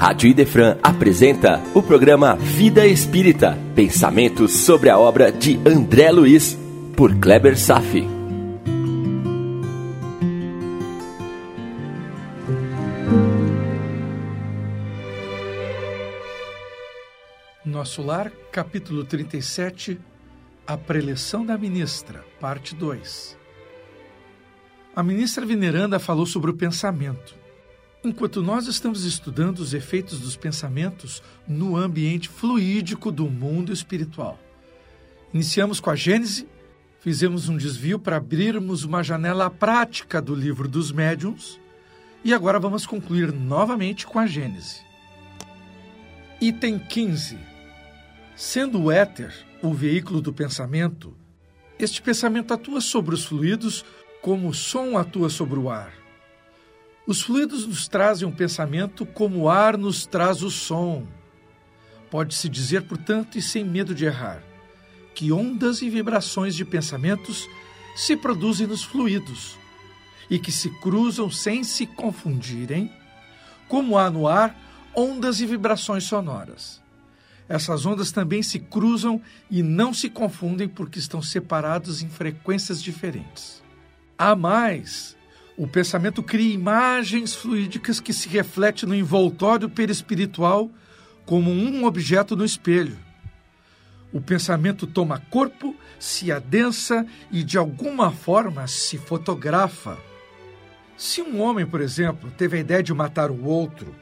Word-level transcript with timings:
Rádio 0.00 0.30
Idefran 0.30 0.78
apresenta 0.82 1.60
o 1.74 1.82
programa 1.82 2.34
Vida 2.34 2.86
Espírita, 2.86 3.58
pensamentos 3.74 4.50
sobre 4.50 4.88
a 4.88 4.98
obra 4.98 5.30
de 5.30 5.60
André 5.68 6.10
Luiz, 6.10 6.58
por 6.96 7.14
Kleber 7.16 7.54
Safi. 7.58 8.08
Nosso 17.62 18.02
Lar, 18.02 18.32
capítulo 18.50 19.04
37, 19.04 20.00
A 20.66 20.78
Preleção 20.78 21.44
da 21.44 21.58
Ministra, 21.58 22.24
parte 22.40 22.74
2. 22.74 23.36
A 24.96 25.02
ministra 25.02 25.44
veneranda 25.44 25.98
falou 25.98 26.24
sobre 26.24 26.50
o 26.50 26.54
pensamento. 26.54 27.39
Enquanto 28.02 28.42
nós 28.42 28.66
estamos 28.66 29.04
estudando 29.04 29.58
os 29.58 29.74
efeitos 29.74 30.20
dos 30.20 30.34
pensamentos 30.34 31.22
no 31.46 31.76
ambiente 31.76 32.30
fluídico 32.30 33.12
do 33.12 33.28
mundo 33.28 33.72
espiritual. 33.72 34.38
Iniciamos 35.34 35.80
com 35.80 35.90
a 35.90 35.96
Gênese, 35.96 36.48
fizemos 37.00 37.50
um 37.50 37.58
desvio 37.58 37.98
para 37.98 38.16
abrirmos 38.16 38.84
uma 38.84 39.02
janela 39.02 39.50
prática 39.50 40.20
do 40.20 40.34
livro 40.34 40.66
dos 40.66 40.90
médiuns 40.90 41.60
e 42.24 42.32
agora 42.32 42.58
vamos 42.58 42.86
concluir 42.86 43.32
novamente 43.32 44.06
com 44.06 44.18
a 44.18 44.26
Gênese. 44.26 44.80
Item 46.40 46.78
15. 46.78 47.38
Sendo 48.34 48.80
o 48.80 48.90
éter 48.90 49.34
o 49.62 49.74
veículo 49.74 50.22
do 50.22 50.32
pensamento, 50.32 51.14
este 51.78 52.00
pensamento 52.00 52.54
atua 52.54 52.80
sobre 52.80 53.14
os 53.14 53.26
fluidos 53.26 53.84
como 54.22 54.48
o 54.48 54.54
som 54.54 54.96
atua 54.96 55.28
sobre 55.28 55.58
o 55.58 55.68
ar. 55.68 55.99
Os 57.10 57.22
fluidos 57.22 57.66
nos 57.66 57.88
trazem 57.88 58.28
um 58.28 58.30
pensamento 58.30 59.04
como 59.04 59.40
o 59.40 59.50
ar 59.50 59.76
nos 59.76 60.06
traz 60.06 60.44
o 60.44 60.48
som. 60.48 61.04
Pode-se 62.08 62.48
dizer, 62.48 62.82
portanto, 62.82 63.36
e 63.36 63.42
sem 63.42 63.64
medo 63.64 63.92
de 63.92 64.04
errar, 64.04 64.44
que 65.12 65.32
ondas 65.32 65.82
e 65.82 65.90
vibrações 65.90 66.54
de 66.54 66.64
pensamentos 66.64 67.48
se 67.96 68.16
produzem 68.16 68.68
nos 68.68 68.84
fluidos 68.84 69.58
e 70.30 70.38
que 70.38 70.52
se 70.52 70.70
cruzam 70.78 71.28
sem 71.28 71.64
se 71.64 71.84
confundirem, 71.84 72.88
como 73.66 73.98
há 73.98 74.08
no 74.08 74.28
ar 74.28 74.56
ondas 74.94 75.40
e 75.40 75.46
vibrações 75.46 76.04
sonoras. 76.04 76.80
Essas 77.48 77.84
ondas 77.86 78.12
também 78.12 78.40
se 78.40 78.60
cruzam 78.60 79.20
e 79.50 79.64
não 79.64 79.92
se 79.92 80.08
confundem 80.08 80.68
porque 80.68 81.00
estão 81.00 81.20
separados 81.20 82.04
em 82.04 82.08
frequências 82.08 82.80
diferentes. 82.80 83.60
Há 84.16 84.36
mais, 84.36 85.16
o 85.60 85.68
pensamento 85.68 86.22
cria 86.22 86.54
imagens 86.54 87.34
fluídicas 87.34 88.00
que 88.00 88.14
se 88.14 88.30
refletem 88.30 88.88
no 88.88 88.94
envoltório 88.94 89.68
perispiritual 89.68 90.70
como 91.26 91.50
um 91.50 91.84
objeto 91.84 92.34
no 92.34 92.46
espelho. 92.46 92.96
O 94.10 94.22
pensamento 94.22 94.86
toma 94.86 95.18
corpo, 95.28 95.76
se 95.98 96.32
adensa 96.32 97.06
e 97.30 97.44
de 97.44 97.58
alguma 97.58 98.10
forma 98.10 98.66
se 98.66 98.96
fotografa. 98.96 99.98
Se 100.96 101.20
um 101.20 101.42
homem, 101.42 101.66
por 101.66 101.82
exemplo, 101.82 102.32
teve 102.38 102.56
a 102.56 102.60
ideia 102.60 102.82
de 102.82 102.94
matar 102.94 103.30
o 103.30 103.44
outro, 103.44 103.94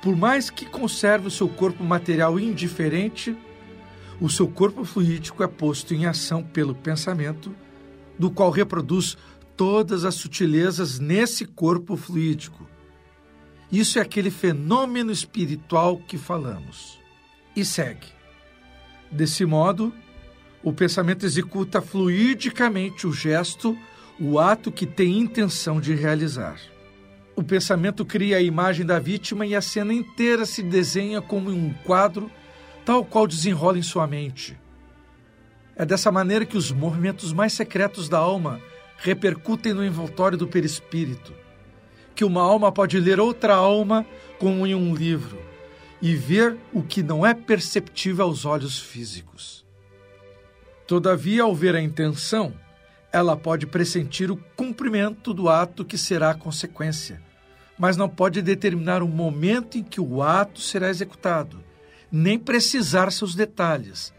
por 0.00 0.16
mais 0.16 0.48
que 0.48 0.64
conserve 0.64 1.26
o 1.26 1.30
seu 1.30 1.50
corpo 1.50 1.84
material 1.84 2.40
indiferente, 2.40 3.36
o 4.18 4.30
seu 4.30 4.48
corpo 4.48 4.86
fluídico 4.86 5.42
é 5.42 5.46
posto 5.46 5.92
em 5.92 6.06
ação 6.06 6.42
pelo 6.42 6.74
pensamento, 6.74 7.54
do 8.18 8.30
qual 8.30 8.50
reproduz 8.50 9.18
todas 9.56 10.04
as 10.04 10.14
sutilezas 10.14 10.98
nesse 10.98 11.44
corpo 11.44 11.96
fluídico. 11.96 12.68
Isso 13.70 13.98
é 13.98 14.02
aquele 14.02 14.30
fenômeno 14.30 15.10
espiritual 15.10 15.98
que 15.98 16.18
falamos. 16.18 17.00
E 17.56 17.64
segue. 17.64 18.06
Desse 19.10 19.44
modo, 19.44 19.92
o 20.62 20.72
pensamento 20.72 21.24
executa 21.24 21.80
fluidicamente 21.80 23.06
o 23.06 23.12
gesto, 23.12 23.76
o 24.18 24.38
ato 24.38 24.72
que 24.72 24.86
tem 24.86 25.18
intenção 25.18 25.80
de 25.80 25.94
realizar. 25.94 26.58
O 27.36 27.42
pensamento 27.42 28.04
cria 28.04 28.36
a 28.36 28.42
imagem 28.42 28.86
da 28.86 28.98
vítima 28.98 29.44
e 29.44 29.54
a 29.54 29.60
cena 29.60 29.92
inteira 29.92 30.46
se 30.46 30.62
desenha 30.62 31.20
como 31.20 31.50
um 31.50 31.72
quadro, 31.84 32.30
tal 32.84 33.04
qual 33.04 33.26
desenrola 33.26 33.76
em 33.76 33.82
sua 33.82 34.06
mente. 34.06 34.56
É 35.76 35.84
dessa 35.84 36.12
maneira 36.12 36.46
que 36.46 36.56
os 36.56 36.70
movimentos 36.70 37.32
mais 37.32 37.52
secretos 37.52 38.08
da 38.08 38.18
alma 38.18 38.60
repercutem 39.04 39.74
no 39.74 39.84
envoltório 39.84 40.38
do 40.38 40.48
perispírito, 40.48 41.34
que 42.14 42.24
uma 42.24 42.40
alma 42.40 42.72
pode 42.72 42.98
ler 42.98 43.20
outra 43.20 43.54
alma 43.54 44.06
como 44.38 44.66
em 44.66 44.74
um 44.74 44.94
livro 44.94 45.38
e 46.00 46.14
ver 46.14 46.56
o 46.72 46.82
que 46.82 47.02
não 47.02 47.24
é 47.24 47.34
perceptível 47.34 48.24
aos 48.24 48.46
olhos 48.46 48.78
físicos. 48.78 49.62
Todavia, 50.86 51.42
ao 51.42 51.54
ver 51.54 51.76
a 51.76 51.82
intenção, 51.82 52.54
ela 53.12 53.36
pode 53.36 53.66
pressentir 53.66 54.30
o 54.30 54.38
cumprimento 54.56 55.34
do 55.34 55.50
ato 55.50 55.84
que 55.84 55.98
será 55.98 56.30
a 56.30 56.34
consequência, 56.34 57.20
mas 57.78 57.98
não 57.98 58.08
pode 58.08 58.40
determinar 58.40 59.02
o 59.02 59.08
momento 59.08 59.76
em 59.76 59.82
que 59.82 60.00
o 60.00 60.22
ato 60.22 60.60
será 60.60 60.88
executado, 60.88 61.62
nem 62.10 62.38
precisar 62.38 63.12
seus 63.12 63.34
detalhes, 63.34 64.14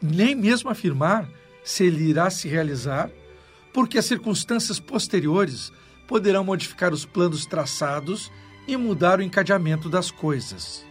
nem 0.00 0.36
mesmo 0.36 0.70
afirmar 0.70 1.28
se 1.64 1.84
ele 1.84 2.04
irá 2.04 2.30
se 2.30 2.46
realizar 2.46 3.10
porque 3.74 3.98
as 3.98 4.06
circunstâncias 4.06 4.78
posteriores 4.78 5.72
poderão 6.06 6.44
modificar 6.44 6.92
os 6.92 7.04
planos 7.04 7.44
traçados 7.44 8.30
e 8.68 8.76
mudar 8.76 9.18
o 9.18 9.22
encadeamento 9.22 9.90
das 9.90 10.12
coisas. 10.12 10.86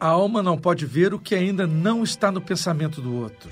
A 0.00 0.08
alma 0.08 0.42
não 0.42 0.56
pode 0.56 0.86
ver 0.86 1.12
o 1.12 1.18
que 1.18 1.34
ainda 1.34 1.66
não 1.66 2.02
está 2.02 2.32
no 2.32 2.40
pensamento 2.40 3.02
do 3.02 3.14
outro. 3.14 3.50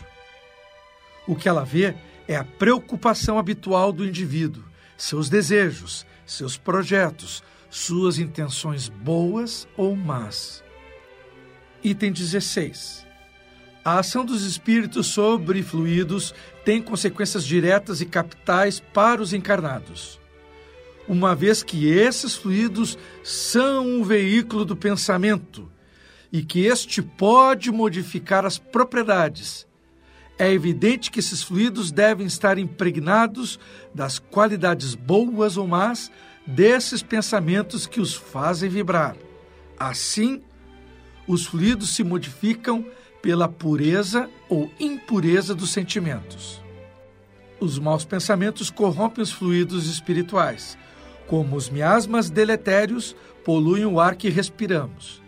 O 1.26 1.36
que 1.36 1.48
ela 1.48 1.64
vê 1.64 1.94
é 2.26 2.34
a 2.34 2.44
preocupação 2.44 3.38
habitual 3.38 3.92
do 3.92 4.06
indivíduo, 4.06 4.64
seus 4.96 5.28
desejos, 5.28 6.06
seus 6.26 6.56
projetos, 6.56 7.42
suas 7.68 8.18
intenções 8.18 8.88
boas 8.88 9.68
ou 9.76 9.94
más. 9.94 10.64
Item 11.82 12.12
16. 12.12 13.03
A 13.84 13.98
ação 13.98 14.24
dos 14.24 14.44
espíritos 14.44 15.08
sobre 15.08 15.62
fluidos 15.62 16.34
tem 16.64 16.80
consequências 16.80 17.44
diretas 17.44 18.00
e 18.00 18.06
capitais 18.06 18.80
para 18.80 19.20
os 19.20 19.34
encarnados. 19.34 20.18
Uma 21.06 21.34
vez 21.34 21.62
que 21.62 21.86
esses 21.86 22.34
fluidos 22.34 22.96
são 23.22 23.86
um 23.86 24.02
veículo 24.02 24.64
do 24.64 24.74
pensamento 24.74 25.70
e 26.32 26.42
que 26.42 26.64
este 26.64 27.02
pode 27.02 27.70
modificar 27.70 28.46
as 28.46 28.56
propriedades, 28.56 29.66
é 30.38 30.50
evidente 30.50 31.10
que 31.10 31.20
esses 31.20 31.42
fluidos 31.42 31.92
devem 31.92 32.26
estar 32.26 32.58
impregnados 32.58 33.60
das 33.94 34.18
qualidades 34.18 34.94
boas 34.94 35.56
ou 35.56 35.66
más 35.66 36.10
desses 36.46 37.02
pensamentos 37.02 37.86
que 37.86 38.00
os 38.00 38.14
fazem 38.14 38.68
vibrar. 38.68 39.14
Assim, 39.78 40.42
os 41.26 41.46
fluidos 41.46 41.94
se 41.94 42.02
modificam 42.02 42.84
pela 43.24 43.48
pureza 43.48 44.28
ou 44.50 44.70
impureza 44.78 45.54
dos 45.54 45.70
sentimentos. 45.72 46.62
Os 47.58 47.78
maus 47.78 48.04
pensamentos 48.04 48.68
corrompem 48.68 49.22
os 49.22 49.32
fluidos 49.32 49.86
espirituais, 49.88 50.76
como 51.26 51.56
os 51.56 51.70
miasmas 51.70 52.28
deletérios 52.28 53.16
poluem 53.42 53.86
o 53.86 53.98
ar 53.98 54.14
que 54.14 54.28
respiramos. 54.28 55.22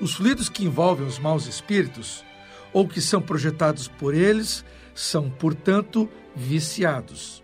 Os 0.00 0.14
fluidos 0.14 0.48
que 0.48 0.64
envolvem 0.64 1.06
os 1.06 1.16
maus 1.16 1.46
espíritos, 1.46 2.24
ou 2.72 2.88
que 2.88 3.00
são 3.00 3.22
projetados 3.22 3.86
por 3.86 4.12
eles, 4.12 4.64
são, 4.92 5.30
portanto, 5.30 6.10
viciados. 6.34 7.40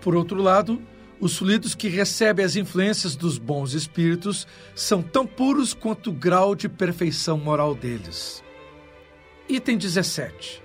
Por 0.00 0.16
outro 0.16 0.42
lado, 0.42 0.82
os 1.20 1.36
fluidos 1.36 1.72
que 1.72 1.86
recebem 1.86 2.44
as 2.44 2.56
influências 2.56 3.14
dos 3.14 3.38
bons 3.38 3.74
espíritos 3.74 4.44
são 4.74 5.02
tão 5.02 5.24
puros 5.24 5.72
quanto 5.72 6.10
o 6.10 6.12
grau 6.12 6.56
de 6.56 6.68
perfeição 6.68 7.38
moral 7.38 7.72
deles. 7.72 8.44
Item 9.48 9.78
17. 9.78 10.60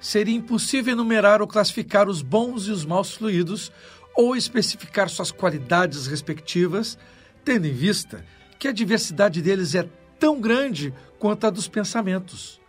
Seria 0.00 0.34
impossível 0.34 0.92
enumerar 0.92 1.40
ou 1.40 1.46
classificar 1.46 2.08
os 2.08 2.22
bons 2.22 2.66
e 2.66 2.72
os 2.72 2.84
maus 2.84 3.12
fluidos 3.12 3.70
ou 4.16 4.34
especificar 4.34 5.08
suas 5.08 5.30
qualidades 5.30 6.08
respectivas, 6.08 6.98
tendo 7.44 7.66
em 7.66 7.72
vista 7.72 8.24
que 8.58 8.66
a 8.66 8.72
diversidade 8.72 9.40
deles 9.40 9.76
é 9.76 9.88
tão 10.18 10.40
grande 10.40 10.92
quanto 11.20 11.46
a 11.46 11.50
dos 11.50 11.68
pensamentos. 11.68 12.60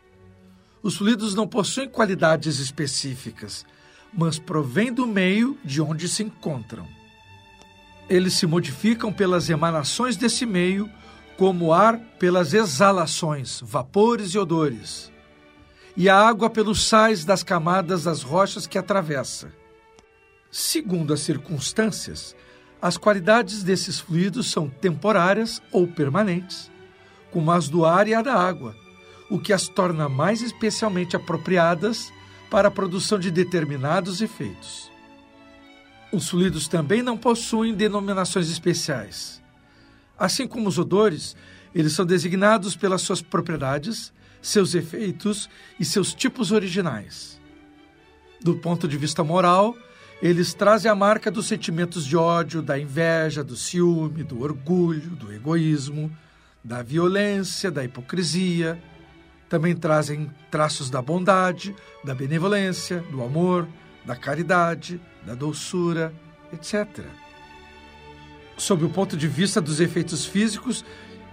Os 0.84 0.98
fluidos 0.98 1.34
não 1.34 1.48
possuem 1.48 1.90
qualidades 1.90 2.60
específicas, 2.60 3.66
mas 4.14 4.38
provêm 4.38 4.94
do 4.94 5.08
meio 5.08 5.58
de 5.66 5.82
onde 5.82 6.08
se 6.08 6.22
encontram. 6.22 6.88
Eles 8.08 8.34
se 8.34 8.46
modificam 8.46 9.12
pelas 9.12 9.50
emanações 9.50 10.16
desse 10.16 10.46
meio, 10.46 10.90
como 11.36 11.66
o 11.66 11.74
ar 11.74 11.98
pelas 12.20 12.54
exalações, 12.54 13.60
vapores 13.64 14.30
e 14.36 14.38
odores 14.38 15.17
e 15.98 16.08
a 16.08 16.16
água 16.16 16.50
pelos 16.50 16.88
sais 16.88 17.26
das 17.26 17.44
camadas 17.44 18.04
das 18.04 18.22
rochas 18.22 18.68
que 18.68 18.78
atravessa. 18.78 19.52
Segundo 20.52 21.12
as 21.12 21.22
circunstâncias, 21.22 22.36
As 22.82 22.96
qualidades 22.96 23.64
desses 23.64 24.00
fluidos 24.00 24.52
são 24.52 24.70
temporárias 24.70 25.62
ou 25.72 25.88
permanentes, 25.88 26.72
como 27.32 27.52
as 27.52 27.68
do 27.68 27.84
ar 27.86 28.08
e 28.08 28.14
a 28.14 28.22
da 28.22 28.36
água, 28.36 28.76
o 29.32 29.40
que 29.40 29.52
as 29.52 29.68
torna 29.68 30.08
mais 30.08 30.42
especialmente 30.44 31.16
apropriadas 31.16 32.14
para 32.52 32.68
a 32.68 32.72
produção 32.72 33.18
de 33.18 33.32
determinados 33.32 34.22
efeitos. 34.22 34.92
Os 36.14 36.30
fluidos 36.30 36.68
também 36.68 37.02
não 37.02 37.18
possuem 37.18 37.74
denominações 37.74 38.50
especiais. 38.50 39.42
Assim 40.18 40.48
como 40.48 40.70
os 40.70 40.78
odores, 40.78 41.36
eles 41.74 41.94
são 41.94 42.06
designados 42.06 42.76
pelas 42.76 43.02
suas 43.02 43.22
propriedades, 43.22 44.14
seus 44.48 44.74
efeitos 44.74 45.50
e 45.80 45.84
seus 45.84 46.14
tipos 46.14 46.52
originais. 46.52 47.40
Do 48.42 48.56
ponto 48.56 48.88
de 48.88 48.98
vista 48.98 49.24
moral, 49.24 49.76
eles 50.22 50.54
trazem 50.54 50.90
a 50.90 50.96
marca 50.96 51.30
dos 51.30 51.48
sentimentos 51.48 52.06
de 52.06 52.16
ódio, 52.16 52.62
da 52.62 52.80
inveja, 52.80 53.44
do 53.44 53.56
ciúme, 53.56 54.24
do 54.24 54.42
orgulho, 54.42 55.12
do 55.12 55.34
egoísmo, 55.34 56.16
da 56.64 56.82
violência, 56.82 57.70
da 57.70 57.84
hipocrisia. 57.84 58.82
Também 59.50 59.76
trazem 59.76 60.32
traços 60.50 60.90
da 60.90 61.02
bondade, 61.02 61.76
da 62.04 62.16
benevolência, 62.16 63.04
do 63.12 63.22
amor, 63.24 63.68
da 64.06 64.16
caridade, 64.16 65.00
da 65.26 65.36
doçura, 65.36 66.14
etc. 66.54 67.06
Sob 68.58 68.86
o 68.86 68.90
ponto 68.90 69.18
de 69.18 69.28
vista 69.28 69.62
dos 69.62 69.80
efeitos 69.80 70.26
físicos, 70.26 70.84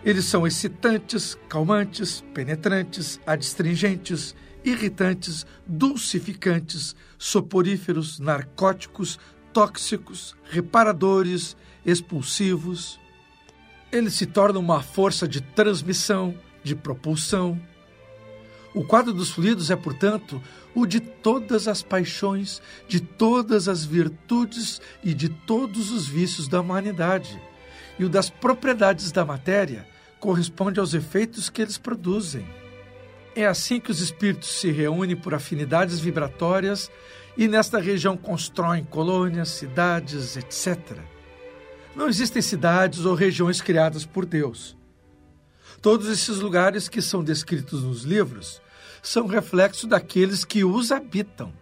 eles 0.05 0.27
são 0.27 0.47
excitantes, 0.47 1.37
calmantes, 1.49 2.23
penetrantes, 2.35 3.19
adstringentes, 3.27 4.35
irritantes, 4.63 5.47
dulcificantes, 5.67 6.95
soporíferos, 7.17 8.21
narcóticos, 8.21 9.19
tóxicos, 9.51 10.37
reparadores, 10.51 11.57
expulsivos. 11.87 13.01
Eles 13.91 14.13
se 14.13 14.27
tornam 14.27 14.61
uma 14.61 14.83
força 14.83 15.27
de 15.27 15.41
transmissão, 15.41 16.35
de 16.63 16.77
propulsão. 16.77 17.59
O 18.75 18.85
quadro 18.85 19.13
dos 19.13 19.31
fluidos 19.31 19.71
é, 19.71 19.77
portanto, 19.77 20.43
o 20.75 20.85
de 20.85 21.01
todas 21.01 21.67
as 21.67 21.83
paixões, 21.83 22.61
de 22.87 23.01
todas 23.01 23.69
as 23.69 23.87
virtudes 23.87 24.83
e 25.03 25.15
de 25.15 25.31
todos 25.31 25.91
os 25.91 26.07
vícios 26.07 26.47
da 26.47 26.61
humanidade. 26.61 27.41
E 27.99 28.05
o 28.05 28.09
das 28.09 28.29
propriedades 28.29 29.11
da 29.11 29.25
matéria 29.25 29.94
corresponde 30.25 30.81
aos 30.81 30.95
efeitos 30.95 31.51
que 31.51 31.61
eles 31.61 31.77
produzem. 31.77 32.47
É 33.37 33.45
assim 33.45 33.79
que 33.79 33.91
os 33.91 34.01
espíritos 34.01 34.49
se 34.59 34.71
reúnem 34.71 35.15
por 35.15 35.35
afinidades 35.35 36.01
vibratórias 36.01 36.91
e 37.37 37.47
nesta 37.47 37.79
região 37.79 38.17
constroem 38.17 38.85
colônias, 38.85 39.51
cidades, 39.51 40.35
etc. 40.39 40.97
Não 41.95 42.09
existem 42.09 42.41
cidades 42.41 43.05
ou 43.05 43.15
regiões 43.15 43.61
criadas 43.61 44.07
por 44.07 44.25
Deus. 44.25 44.75
Todos 45.83 46.09
esses 46.09 46.39
lugares 46.39 46.89
que 46.89 47.03
são 47.03 47.23
descritos 47.23 47.83
nos 47.83 48.05
livros 48.05 48.63
são 49.03 49.27
reflexo 49.27 49.87
daqueles 49.87 50.43
que 50.43 50.65
os 50.65 50.91
habitam. 50.91 51.53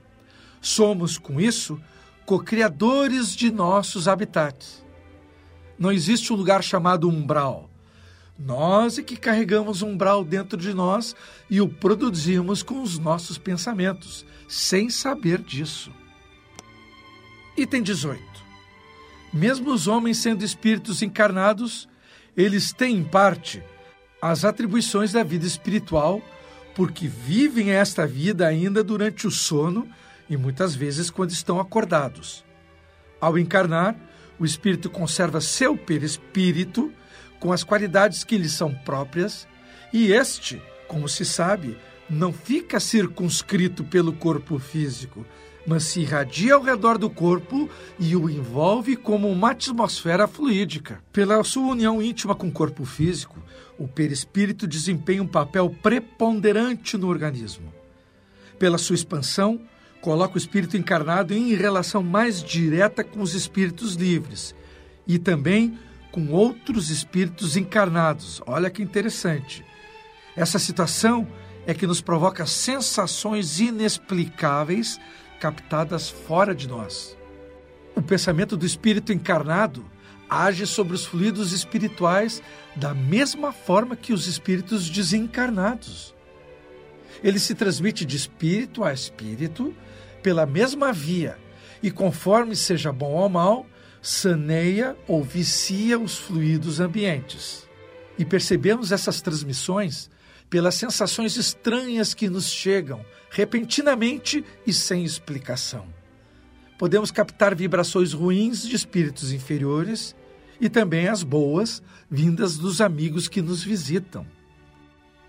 Somos, 0.61 1.19
com 1.19 1.41
isso, 1.41 1.81
co-criadores 2.25 3.35
de 3.35 3.50
nossos 3.50 4.06
habitats. 4.06 4.87
Não 5.76 5.91
existe 5.91 6.32
um 6.32 6.37
lugar 6.37 6.62
chamado 6.62 7.09
umbral, 7.09 7.72
nós 8.38 8.99
é 8.99 9.02
que 9.02 9.17
carregamos 9.17 9.82
um 9.82 9.90
umbral 9.90 10.25
dentro 10.25 10.56
de 10.56 10.73
nós 10.73 11.14
e 11.49 11.61
o 11.61 11.69
produzimos 11.69 12.62
com 12.62 12.82
os 12.82 12.99
nossos 12.99 13.38
pensamentos, 13.38 14.25
sem 14.49 14.90
saber 14.90 15.40
disso. 15.40 15.93
Item 17.56 17.82
18. 17.82 18.23
Mesmo 19.32 19.73
os 19.73 19.87
homens 19.87 20.19
sendo 20.19 20.44
espíritos 20.44 21.02
encarnados, 21.02 21.88
eles 22.37 22.73
têm, 22.73 22.96
em 22.96 23.05
parte, 23.05 23.62
as 24.20 24.44
atribuições 24.44 25.12
da 25.12 25.23
vida 25.23 25.46
espiritual, 25.46 26.20
porque 26.75 27.06
vivem 27.06 27.70
esta 27.70 28.06
vida 28.06 28.46
ainda 28.46 28.82
durante 28.82 29.26
o 29.26 29.31
sono 29.31 29.87
e 30.28 30.37
muitas 30.37 30.75
vezes 30.75 31.11
quando 31.11 31.31
estão 31.31 31.61
acordados. 31.61 32.44
Ao 33.20 33.38
encarnar, 33.38 33.94
o 34.38 34.44
espírito 34.44 34.88
conserva 34.88 35.40
seu 35.40 35.76
perispírito 35.76 36.93
com 37.43 37.53
as 37.53 37.65
qualidades 37.65 38.23
que 38.23 38.39
lhe 38.39 38.49
são 38.49 38.73
próprias, 38.73 39.49
e 39.93 40.12
este, 40.12 40.62
como 40.87 41.09
se 41.09 41.25
sabe, 41.25 41.77
não 42.09 42.33
fica 42.33 42.79
circunscrito 42.79 43.83
pelo 43.83 44.12
corpo 44.12 44.61
físico, 44.61 45.27
mas 45.67 45.83
se 45.83 46.03
irradia 46.03 46.55
ao 46.55 46.62
redor 46.62 46.99
do 46.99 47.11
corpo 47.11 47.69
e 47.99 48.15
o 48.15 48.31
envolve 48.31 48.94
como 48.94 49.29
uma 49.29 49.50
atmosfera 49.50 50.29
fluídica. 50.29 51.00
Pela 51.12 51.43
sua 51.43 51.73
união 51.73 52.00
íntima 52.00 52.33
com 52.33 52.47
o 52.47 52.53
corpo 52.53 52.85
físico, 52.85 53.43
o 53.77 53.88
perispírito 53.88 54.65
desempenha 54.65 55.25
um 55.25 55.27
papel 55.27 55.69
preponderante 55.83 56.97
no 56.97 57.09
organismo. 57.09 57.75
Pela 58.56 58.79
sua 58.79 58.95
expansão, 58.95 59.61
coloca 60.00 60.37
o 60.37 60.38
espírito 60.38 60.77
encarnado 60.77 61.35
em 61.35 61.56
relação 61.56 62.05
mais 62.05 62.41
direta 62.41 63.03
com 63.03 63.21
os 63.21 63.35
espíritos 63.35 63.97
livres 63.97 64.55
e 65.09 65.19
também 65.19 65.77
com 66.12 66.29
outros 66.29 66.91
espíritos 66.91 67.56
encarnados. 67.56 68.41
Olha 68.47 68.70
que 68.70 68.82
interessante. 68.82 69.64
Essa 70.37 70.59
situação 70.59 71.26
é 71.67 71.75
que 71.75 71.87
nos 71.87 72.00
provoca 72.00 72.47
sensações 72.47 73.59
inexplicáveis 73.59 75.00
captadas 75.41 76.09
fora 76.09 76.55
de 76.55 76.69
nós. 76.69 77.17
O 77.97 78.03
pensamento 78.03 78.56
do 78.56 78.64
espírito 78.64 79.12
encarnado 79.12 79.85
age 80.29 80.67
sobre 80.67 80.94
os 80.94 81.05
fluidos 81.05 81.53
espirituais 81.53 82.43
da 82.76 82.94
mesma 82.94 83.53
forma 83.53 83.97
que 83.97 84.12
os 84.12 84.26
espíritos 84.26 84.88
desencarnados. 84.88 86.14
Ele 87.23 87.38
se 87.38 87.55
transmite 87.55 88.05
de 88.05 88.17
espírito 88.17 88.82
a 88.82 88.93
espírito 88.93 89.75
pela 90.23 90.47
mesma 90.47 90.93
via 90.93 91.37
e, 91.82 91.91
conforme 91.91 92.56
seja 92.56 92.93
bom 92.93 93.12
ou 93.12 93.29
mal, 93.29 93.67
saneia 94.02 94.96
ou 95.06 95.22
vicia 95.22 95.99
os 95.99 96.19
fluidos 96.19 96.81
ambientes. 96.81 97.69
E 98.19 98.25
percebemos 98.25 98.90
essas 98.90 99.22
transmissões 99.22 100.10
pelas 100.50 100.75
sensações 100.75 101.37
estranhas 101.37 102.12
que 102.12 102.28
nos 102.28 102.50
chegam 102.50 103.02
repentinamente 103.31 104.44
e 104.66 104.72
sem 104.72 105.04
explicação. 105.04 105.87
Podemos 106.78 107.10
captar 107.10 107.54
vibrações 107.54 108.12
ruins 108.12 108.62
de 108.66 108.75
espíritos 108.75 109.32
inferiores 109.32 110.14
e 110.60 110.69
também 110.69 111.08
as 111.08 111.22
boas 111.22 111.82
vindas 112.10 112.58
dos 112.58 112.81
amigos 112.81 113.28
que 113.28 113.40
nos 113.40 113.62
visitam. 113.62 114.26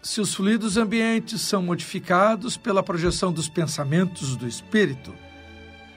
Se 0.01 0.19
os 0.19 0.33
fluidos 0.33 0.75
ambientes 0.75 1.41
são 1.41 1.61
modificados 1.63 2.57
pela 2.57 2.83
projeção 2.83 3.31
dos 3.31 3.47
pensamentos 3.47 4.35
do 4.35 4.47
espírito, 4.47 5.13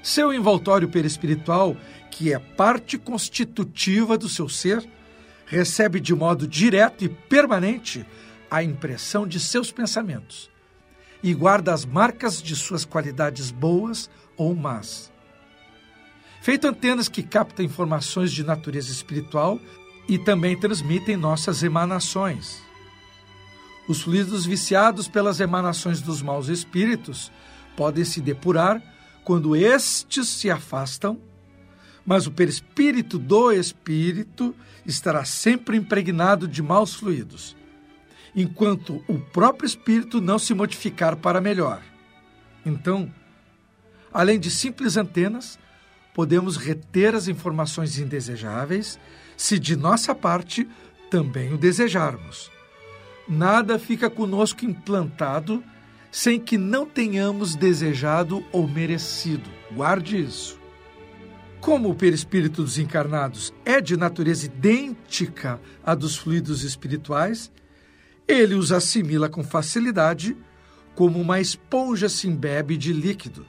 seu 0.07 0.33
envoltório 0.33 0.89
perispiritual 0.89 1.77
que 2.13 2.33
é 2.33 2.39
parte 2.39 2.97
constitutiva 2.97 4.17
do 4.17 4.29
seu 4.29 4.49
ser, 4.49 4.89
recebe 5.47 5.99
de 5.99 6.15
modo 6.15 6.47
direto 6.47 7.05
e 7.05 7.09
permanente 7.09 8.07
a 8.49 8.63
impressão 8.63 9.27
de 9.27 9.41
seus 9.41 9.73
pensamentos 9.73 10.49
e 11.25 11.35
guarda 11.35 11.75
as 11.75 11.85
marcas 11.85 12.41
de 12.41 12.55
suas 12.55 12.85
qualidades 12.85 13.51
boas 13.51 14.09
ou 14.37 14.55
más. 14.55 15.11
Feito 16.41 16.69
antenas 16.69 17.09
que 17.09 17.25
captam 17.25 17.67
informações 17.67 18.31
de 18.31 18.45
natureza 18.45 18.93
espiritual 18.93 19.59
e 20.09 20.17
também 20.21 20.57
transmitem 20.57 21.17
nossas 21.17 21.65
emanações. 21.65 22.63
Os 23.89 24.03
fluidos 24.03 24.47
viciados 24.47 25.09
pelas 25.09 25.41
emanações 25.41 26.01
dos 26.01 26.23
maus 26.23 26.47
espíritos 26.47 27.33
podem 27.77 28.05
se 28.05 28.21
depurar 28.21 28.81
quando 29.27 29.55
estes 29.55 30.27
se 30.29 30.49
afastam 30.49 31.21
mas 32.07 32.29
o 32.29 32.31
perispírito 32.31 33.19
do 33.19 33.51
espírito 33.51 34.55
estará 34.87 35.25
sempre 35.25 35.77
impregnado 35.77 36.47
de 36.47 36.63
maus 36.63 36.95
fluidos, 36.95 37.57
enquanto 38.35 39.05
o 39.09 39.19
próprio 39.19 39.67
espírito 39.67 40.21
não 40.21 40.39
se 40.39 40.55
modificar 40.55 41.17
para 41.17 41.41
melhor. 41.41 41.83
Então, 42.65 43.13
além 44.13 44.39
de 44.39 44.53
simples 44.53 44.97
antenas, 44.97 45.59
podemos 46.15 46.57
reter 46.57 47.13
as 47.17 47.27
informações 47.27 47.99
indesejáveis 47.99 49.01
se 49.37 49.59
de 49.59 49.75
nossa 49.75 50.15
parte 50.15 50.67
também 51.11 51.53
o 51.53 51.59
desejarmos. 51.59 52.51
Nada 53.29 53.81
fica 53.81 54.09
conosco 54.09 54.65
implantado 54.65 55.63
sem 56.17 56.41
que 56.41 56.57
não 56.57 56.87
tenhamos 56.87 57.55
desejado 57.55 58.43
ou 58.51 58.67
merecido. 58.67 59.51
Guarde 59.71 60.19
isso. 60.19 60.59
Como 61.61 61.91
o 61.91 61.95
perispírito 61.95 62.63
dos 62.63 62.79
encarnados 62.79 63.53
é 63.67 63.83
de 63.83 63.99
natureza 63.99 64.47
idêntica 64.47 65.61
à 65.85 65.95
dos 65.95 66.17
fluidos 66.17 66.63
espirituais, 66.63 67.53
ele 68.27 68.55
os 68.55 68.73
assimila 68.73 69.29
com 69.29 69.45
facilidade, 69.45 70.35
como 70.95 71.21
uma 71.21 71.39
esponja 71.39 72.09
se 72.09 72.27
embebe 72.27 72.79
de 72.79 72.95
líquido. 72.95 73.45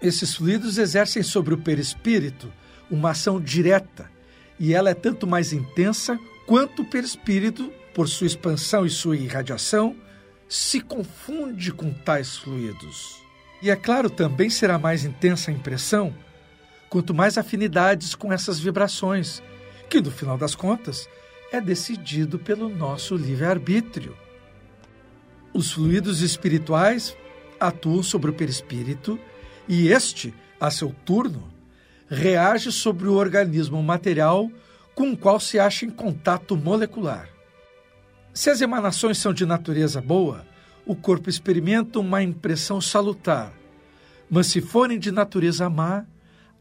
Esses 0.00 0.34
fluidos 0.34 0.78
exercem 0.78 1.22
sobre 1.22 1.52
o 1.52 1.58
perispírito 1.58 2.50
uma 2.90 3.10
ação 3.10 3.38
direta, 3.38 4.10
e 4.58 4.72
ela 4.72 4.88
é 4.88 4.94
tanto 4.94 5.26
mais 5.26 5.52
intensa 5.52 6.18
quanto 6.46 6.80
o 6.80 6.86
perispírito, 6.86 7.70
por 7.94 8.08
sua 8.08 8.28
expansão 8.28 8.86
e 8.86 8.90
sua 8.90 9.14
irradiação, 9.14 9.94
se 10.50 10.80
confunde 10.80 11.72
com 11.72 11.92
tais 11.92 12.36
fluidos. 12.36 13.22
E 13.62 13.70
é 13.70 13.76
claro, 13.76 14.10
também 14.10 14.50
será 14.50 14.80
mais 14.80 15.04
intensa 15.04 15.48
a 15.48 15.54
impressão 15.54 16.12
quanto 16.88 17.14
mais 17.14 17.38
afinidades 17.38 18.16
com 18.16 18.32
essas 18.32 18.58
vibrações, 18.58 19.40
que 19.88 20.00
no 20.00 20.10
final 20.10 20.36
das 20.36 20.56
contas 20.56 21.08
é 21.52 21.60
decidido 21.60 22.36
pelo 22.36 22.68
nosso 22.68 23.14
livre-arbítrio. 23.14 24.16
Os 25.54 25.70
fluidos 25.70 26.20
espirituais 26.20 27.16
atuam 27.60 28.02
sobre 28.02 28.30
o 28.30 28.34
perispírito 28.34 29.20
e 29.68 29.86
este, 29.86 30.34
a 30.58 30.68
seu 30.68 30.92
turno, 31.04 31.48
reage 32.08 32.72
sobre 32.72 33.06
o 33.06 33.14
organismo 33.14 33.80
material 33.84 34.50
com 34.96 35.12
o 35.12 35.16
qual 35.16 35.38
se 35.38 35.60
acha 35.60 35.86
em 35.86 35.90
contato 35.90 36.56
molecular. 36.56 37.28
Se 38.32 38.48
as 38.50 38.60
emanações 38.60 39.18
são 39.18 39.32
de 39.32 39.44
natureza 39.44 40.00
boa, 40.00 40.46
o 40.86 40.94
corpo 40.94 41.28
experimenta 41.28 41.98
uma 41.98 42.22
impressão 42.22 42.80
salutar, 42.80 43.52
mas 44.30 44.46
se 44.46 44.60
forem 44.60 44.98
de 44.98 45.10
natureza 45.10 45.68
má, 45.68 46.04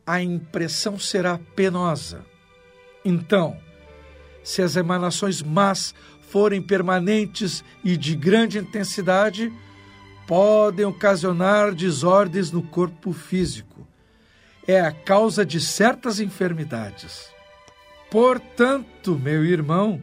a 0.05 0.21
impressão 0.21 0.97
será 0.97 1.39
penosa. 1.55 2.25
Então, 3.05 3.57
se 4.43 4.61
as 4.61 4.75
emanações 4.75 5.43
más 5.43 5.93
forem 6.29 6.61
permanentes 6.61 7.63
e 7.83 7.95
de 7.95 8.15
grande 8.15 8.57
intensidade, 8.57 9.53
podem 10.27 10.85
ocasionar 10.85 11.73
desordens 11.73 12.51
no 12.51 12.63
corpo 12.63 13.13
físico. 13.13 13.87
É 14.67 14.79
a 14.81 14.91
causa 14.91 15.45
de 15.45 15.59
certas 15.59 16.19
enfermidades. 16.19 17.29
Portanto, 18.11 19.17
meu 19.17 19.43
irmão, 19.45 20.01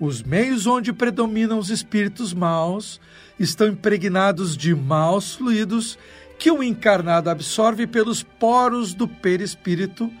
os 0.00 0.22
meios 0.22 0.66
onde 0.66 0.92
predominam 0.92 1.58
os 1.58 1.70
espíritos 1.70 2.32
maus 2.32 3.00
estão 3.38 3.68
impregnados 3.68 4.56
de 4.56 4.74
maus 4.74 5.34
fluidos 5.34 5.98
que 6.38 6.50
o 6.50 6.62
encarnado 6.62 7.28
absorve 7.30 7.86
pelos 7.86 8.22
poros 8.22 8.94
do 8.94 9.08
perispírito, 9.08 10.12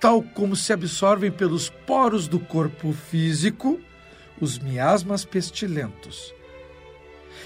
tal 0.00 0.22
como 0.22 0.56
se 0.56 0.72
absorvem 0.72 1.30
pelos 1.30 1.68
poros 1.68 2.26
do 2.26 2.40
corpo 2.40 2.92
físico 2.92 3.78
os 4.40 4.58
miasmas 4.58 5.24
pestilentos. 5.24 6.32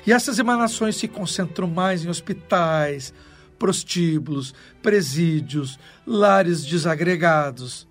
E 0.07 0.13
essas 0.13 0.39
emanações 0.39 0.97
se 0.97 1.09
concentram 1.09 1.69
mais 1.69 2.05
em 2.05 2.09
hospitais, 2.09 3.13
prostíbulos, 3.59 4.55
presídios, 4.83 5.79
lares 6.07 6.65
desagregados. 6.65 7.87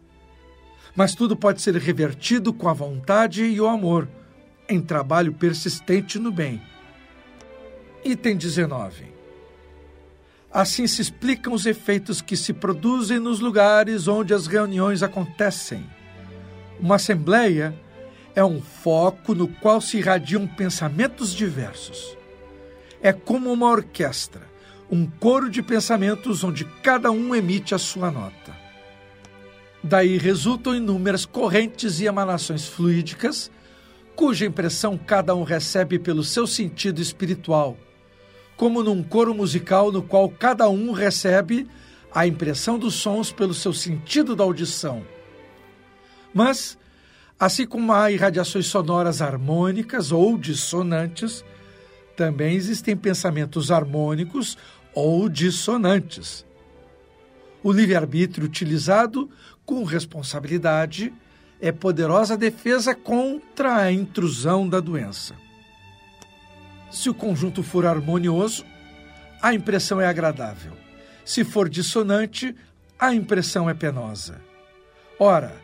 Mas 0.95 1.15
tudo 1.15 1.35
pode 1.35 1.61
ser 1.61 1.75
revertido 1.75 2.53
com 2.53 2.67
a 2.67 2.73
vontade 2.73 3.43
e 3.43 3.59
o 3.61 3.67
amor, 3.67 4.07
em 4.67 4.81
trabalho 4.81 5.33
persistente 5.33 6.19
no 6.19 6.31
bem. 6.31 6.61
Item 8.03 8.35
19. 8.35 9.05
Assim 10.51 10.85
se 10.85 11.01
explicam 11.01 11.53
os 11.53 11.65
efeitos 11.65 12.21
que 12.21 12.35
se 12.35 12.51
produzem 12.51 13.19
nos 13.19 13.39
lugares 13.39 14.07
onde 14.07 14.33
as 14.33 14.47
reuniões 14.47 15.01
acontecem. 15.01 15.85
Uma 16.79 16.95
assembleia 16.95 17.73
é 18.35 18.43
um 18.43 18.61
foco 18.61 19.33
no 19.33 19.47
qual 19.47 19.79
se 19.79 19.97
irradiam 19.97 20.45
pensamentos 20.45 21.33
diversos. 21.33 22.17
É 23.01 23.13
como 23.13 23.51
uma 23.51 23.69
orquestra, 23.69 24.41
um 24.89 25.05
coro 25.05 25.49
de 25.49 25.61
pensamentos 25.61 26.43
onde 26.43 26.65
cada 26.83 27.11
um 27.11 27.33
emite 27.33 27.73
a 27.73 27.77
sua 27.77 28.11
nota. 28.11 28.60
Daí 29.83 30.17
resultam 30.17 30.75
inúmeras 30.75 31.25
correntes 31.25 31.99
e 31.99 32.05
emanações 32.05 32.67
fluídicas, 32.67 33.51
cuja 34.15 34.45
impressão 34.45 34.97
cada 34.97 35.33
um 35.35 35.43
recebe 35.43 35.97
pelo 35.97 36.23
seu 36.23 36.45
sentido 36.45 37.01
espiritual, 37.01 37.77
como 38.55 38.83
num 38.83 39.01
coro 39.01 39.33
musical 39.33 39.91
no 39.91 40.03
qual 40.03 40.29
cada 40.29 40.69
um 40.69 40.91
recebe 40.91 41.67
a 42.13 42.27
impressão 42.27 42.77
dos 42.77 42.95
sons 42.95 43.31
pelo 43.31 43.53
seu 43.53 43.73
sentido 43.73 44.35
da 44.35 44.43
audição. 44.43 45.03
Mas 46.33 46.77
Assim 47.41 47.65
como 47.65 47.91
há 47.91 48.11
irradiações 48.11 48.67
sonoras 48.67 49.19
harmônicas 49.19 50.11
ou 50.11 50.37
dissonantes, 50.37 51.43
também 52.15 52.55
existem 52.55 52.95
pensamentos 52.95 53.71
harmônicos 53.71 54.55
ou 54.93 55.27
dissonantes. 55.27 56.45
O 57.63 57.71
livre-arbítrio 57.71 58.45
utilizado 58.45 59.27
com 59.65 59.83
responsabilidade 59.83 61.13
é 61.59 61.71
poderosa 61.71 62.35
defesa 62.35 62.95
contra 62.95 63.75
a 63.75 63.91
intrusão 63.91 64.67
da 64.67 64.79
doença. 64.79 65.35
Se 66.89 67.09
o 67.09 67.13
conjunto 67.13 67.63
for 67.63 67.85
harmonioso, 67.85 68.65
a 69.41 69.53
impressão 69.53 70.01
é 70.01 70.07
agradável. 70.07 70.73
Se 71.23 71.43
for 71.43 71.69
dissonante, 71.69 72.55
a 72.99 73.13
impressão 73.13 73.69
é 73.69 73.73
penosa. 73.73 74.41
Ora, 75.17 75.55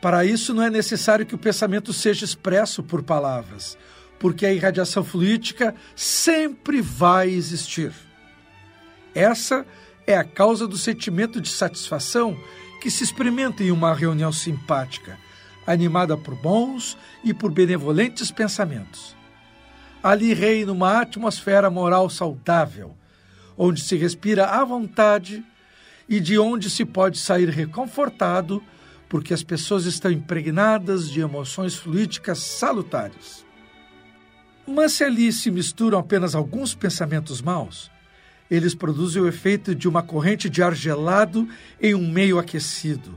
para 0.00 0.24
isso, 0.24 0.54
não 0.54 0.62
é 0.62 0.70
necessário 0.70 1.26
que 1.26 1.34
o 1.34 1.38
pensamento 1.38 1.92
seja 1.92 2.24
expresso 2.24 2.82
por 2.82 3.02
palavras, 3.02 3.76
porque 4.18 4.46
a 4.46 4.52
irradiação 4.52 5.02
fluídica 5.02 5.74
sempre 5.96 6.80
vai 6.80 7.30
existir. 7.30 7.92
Essa 9.14 9.66
é 10.06 10.16
a 10.16 10.24
causa 10.24 10.66
do 10.66 10.78
sentimento 10.78 11.40
de 11.40 11.50
satisfação 11.50 12.38
que 12.80 12.90
se 12.90 13.04
experimenta 13.04 13.62
em 13.62 13.70
uma 13.70 13.94
reunião 13.94 14.32
simpática, 14.32 15.18
animada 15.66 16.16
por 16.16 16.34
bons 16.34 16.96
e 17.22 17.34
por 17.34 17.52
benevolentes 17.52 18.30
pensamentos. 18.30 19.14
Ali 20.02 20.32
reina 20.32 20.72
uma 20.72 21.02
atmosfera 21.02 21.70
moral 21.70 22.08
saudável, 22.08 22.96
onde 23.56 23.82
se 23.82 23.96
respira 23.96 24.46
à 24.46 24.64
vontade 24.64 25.44
e 26.08 26.18
de 26.18 26.38
onde 26.38 26.70
se 26.70 26.84
pode 26.84 27.18
sair 27.18 27.50
reconfortado 27.50 28.62
porque 29.08 29.34
as 29.34 29.42
pessoas 29.42 29.84
estão 29.84 30.10
impregnadas 30.10 31.10
de 31.10 31.20
emoções 31.20 31.74
fluídicas 31.74 32.38
salutares. 32.38 33.44
Mas 34.66 34.92
se 34.92 35.04
ali 35.04 35.32
se 35.32 35.50
misturam 35.50 35.98
apenas 35.98 36.34
alguns 36.34 36.74
pensamentos 36.74 37.42
maus, 37.42 37.90
eles 38.50 38.74
produzem 38.74 39.22
o 39.22 39.28
efeito 39.28 39.74
de 39.74 39.88
uma 39.88 40.02
corrente 40.02 40.50
de 40.50 40.62
ar 40.62 40.74
gelado 40.74 41.48
em 41.80 41.94
um 41.94 42.10
meio 42.10 42.38
aquecido, 42.38 43.16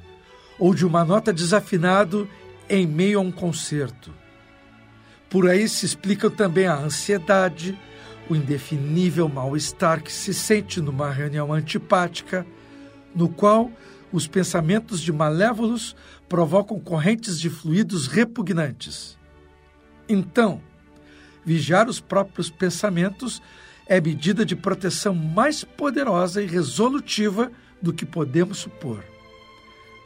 ou 0.59 0.75
de 0.75 0.85
uma 0.85 1.03
nota 1.03 1.33
desafinado 1.33 2.29
em 2.69 2.85
meio 2.85 3.19
a 3.19 3.21
um 3.21 3.31
concerto. 3.31 4.13
Por 5.29 5.49
aí 5.49 5.67
se 5.67 5.85
explicam 5.85 6.29
também 6.29 6.67
a 6.67 6.77
ansiedade, 6.77 7.77
o 8.29 8.35
indefinível 8.35 9.27
mal-estar 9.27 10.01
que 10.01 10.11
se 10.11 10.33
sente 10.33 10.79
numa 10.79 11.09
reunião 11.09 11.51
antipática, 11.51 12.45
no 13.15 13.27
qual 13.27 13.71
os 14.11 14.27
pensamentos 14.27 15.01
de 15.01 15.11
malévolos 15.11 15.95
provocam 16.29 16.79
correntes 16.79 17.39
de 17.39 17.49
fluidos 17.49 18.05
repugnantes. 18.05 19.17
Então, 20.07 20.61
vigiar 21.43 21.89
os 21.89 21.99
próprios 21.99 22.49
pensamentos 22.49 23.41
é 23.87 23.99
medida 23.99 24.45
de 24.45 24.55
proteção 24.55 25.13
mais 25.13 25.63
poderosa 25.63 26.41
e 26.41 26.45
resolutiva 26.45 27.51
do 27.81 27.93
que 27.93 28.05
podemos 28.05 28.59
supor. 28.59 29.03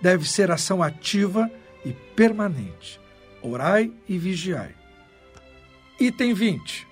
Deve 0.01 0.27
ser 0.27 0.51
ação 0.51 0.81
ativa 0.81 1.49
e 1.85 1.93
permanente. 2.15 2.99
Orai 3.41 3.91
e 4.07 4.17
vigiai. 4.17 4.75
Item 5.99 6.33
20. 6.33 6.87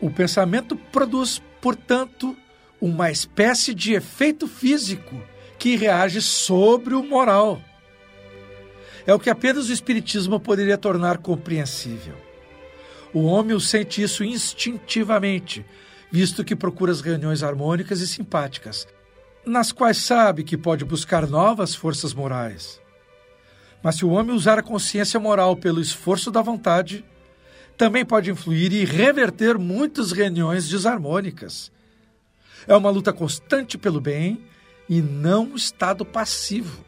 O 0.00 0.10
pensamento 0.10 0.76
produz, 0.76 1.42
portanto, 1.60 2.36
uma 2.80 3.10
espécie 3.10 3.74
de 3.74 3.94
efeito 3.94 4.46
físico 4.46 5.22
que 5.58 5.76
reage 5.76 6.20
sobre 6.20 6.94
o 6.94 7.02
moral. 7.02 7.60
É 9.06 9.14
o 9.14 9.18
que 9.18 9.30
apenas 9.30 9.68
o 9.68 9.72
Espiritismo 9.72 10.38
poderia 10.40 10.76
tornar 10.76 11.18
compreensível. 11.18 12.25
O 13.16 13.22
homem 13.22 13.58
sente 13.58 14.02
isso 14.02 14.22
instintivamente, 14.22 15.64
visto 16.12 16.44
que 16.44 16.54
procura 16.54 16.92
as 16.92 17.00
reuniões 17.00 17.42
harmônicas 17.42 18.02
e 18.02 18.06
simpáticas, 18.06 18.86
nas 19.42 19.72
quais 19.72 19.96
sabe 19.96 20.44
que 20.44 20.54
pode 20.54 20.84
buscar 20.84 21.26
novas 21.26 21.74
forças 21.74 22.12
morais. 22.12 22.78
Mas 23.82 23.94
se 23.94 24.04
o 24.04 24.10
homem 24.10 24.36
usar 24.36 24.58
a 24.58 24.62
consciência 24.62 25.18
moral 25.18 25.56
pelo 25.56 25.80
esforço 25.80 26.30
da 26.30 26.42
vontade, 26.42 27.02
também 27.74 28.04
pode 28.04 28.30
influir 28.30 28.70
e 28.74 28.84
reverter 28.84 29.56
muitas 29.56 30.12
reuniões 30.12 30.68
desarmônicas. 30.68 31.72
É 32.68 32.76
uma 32.76 32.90
luta 32.90 33.14
constante 33.14 33.78
pelo 33.78 33.98
bem 33.98 34.44
e 34.90 35.00
não 35.00 35.52
o 35.52 35.56
estado 35.56 36.04
passivo. 36.04 36.84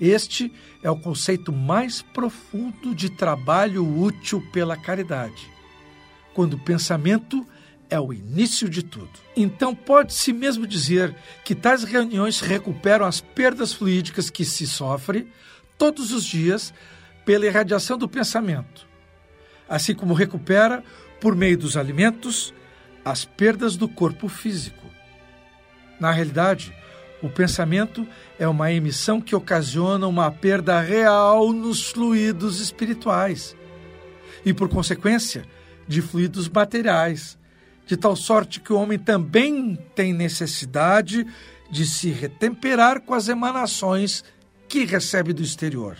Este 0.00 0.52
é 0.82 0.90
o 0.90 0.96
conceito 0.96 1.52
mais 1.52 2.02
profundo 2.02 2.94
de 2.94 3.10
trabalho 3.10 3.86
útil 3.86 4.42
pela 4.52 4.76
caridade, 4.76 5.50
quando 6.34 6.54
o 6.54 6.58
pensamento 6.58 7.46
é 7.88 7.98
o 7.98 8.12
início 8.12 8.68
de 8.68 8.82
tudo. 8.82 9.10
Então, 9.34 9.74
pode-se 9.74 10.32
mesmo 10.32 10.66
dizer 10.66 11.14
que 11.44 11.54
tais 11.54 11.84
reuniões 11.84 12.40
recuperam 12.40 13.06
as 13.06 13.20
perdas 13.20 13.72
fluídicas 13.72 14.28
que 14.28 14.44
se 14.44 14.66
sofre 14.66 15.28
todos 15.78 16.12
os 16.12 16.24
dias 16.24 16.74
pela 17.24 17.46
irradiação 17.46 17.96
do 17.96 18.08
pensamento, 18.08 18.86
assim 19.68 19.94
como 19.94 20.14
recupera, 20.14 20.84
por 21.20 21.34
meio 21.34 21.56
dos 21.56 21.76
alimentos, 21.76 22.52
as 23.04 23.24
perdas 23.24 23.76
do 23.76 23.88
corpo 23.88 24.28
físico. 24.28 24.84
Na 25.98 26.10
realidade, 26.10 26.74
o 27.22 27.28
pensamento 27.28 28.06
é 28.38 28.46
uma 28.46 28.70
emissão 28.70 29.20
que 29.20 29.34
ocasiona 29.34 30.06
uma 30.06 30.30
perda 30.30 30.80
real 30.80 31.52
nos 31.52 31.90
fluidos 31.90 32.60
espirituais 32.60 33.56
e, 34.44 34.52
por 34.52 34.68
consequência, 34.68 35.44
de 35.88 36.02
fluidos 36.02 36.48
materiais, 36.48 37.38
de 37.86 37.96
tal 37.96 38.14
sorte 38.14 38.60
que 38.60 38.72
o 38.72 38.76
homem 38.76 38.98
também 38.98 39.76
tem 39.94 40.12
necessidade 40.12 41.26
de 41.70 41.86
se 41.86 42.10
retemperar 42.10 43.00
com 43.00 43.14
as 43.14 43.28
emanações 43.28 44.22
que 44.68 44.84
recebe 44.84 45.32
do 45.32 45.42
exterior. 45.42 45.96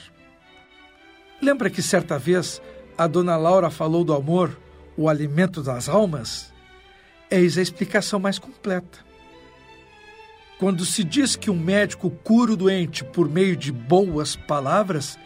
Lembra 1.40 1.70
que 1.70 1.82
certa 1.82 2.18
vez 2.18 2.60
a 2.96 3.06
dona 3.06 3.36
Laura 3.36 3.70
falou 3.70 4.04
do 4.04 4.14
amor, 4.14 4.58
o 4.96 5.08
alimento 5.08 5.62
das 5.62 5.88
almas? 5.88 6.52
Eis 7.30 7.58
a 7.58 7.62
explicação 7.62 8.18
mais 8.18 8.38
completa. 8.38 9.05
Quando 10.58 10.86
se 10.86 11.04
diz 11.04 11.36
que 11.36 11.50
um 11.50 11.58
médico 11.58 12.10
cura 12.10 12.52
o 12.52 12.56
doente 12.56 13.04
por 13.04 13.28
meio 13.28 13.54
de 13.54 13.70
boas 13.70 14.36
palavras, 14.36 15.18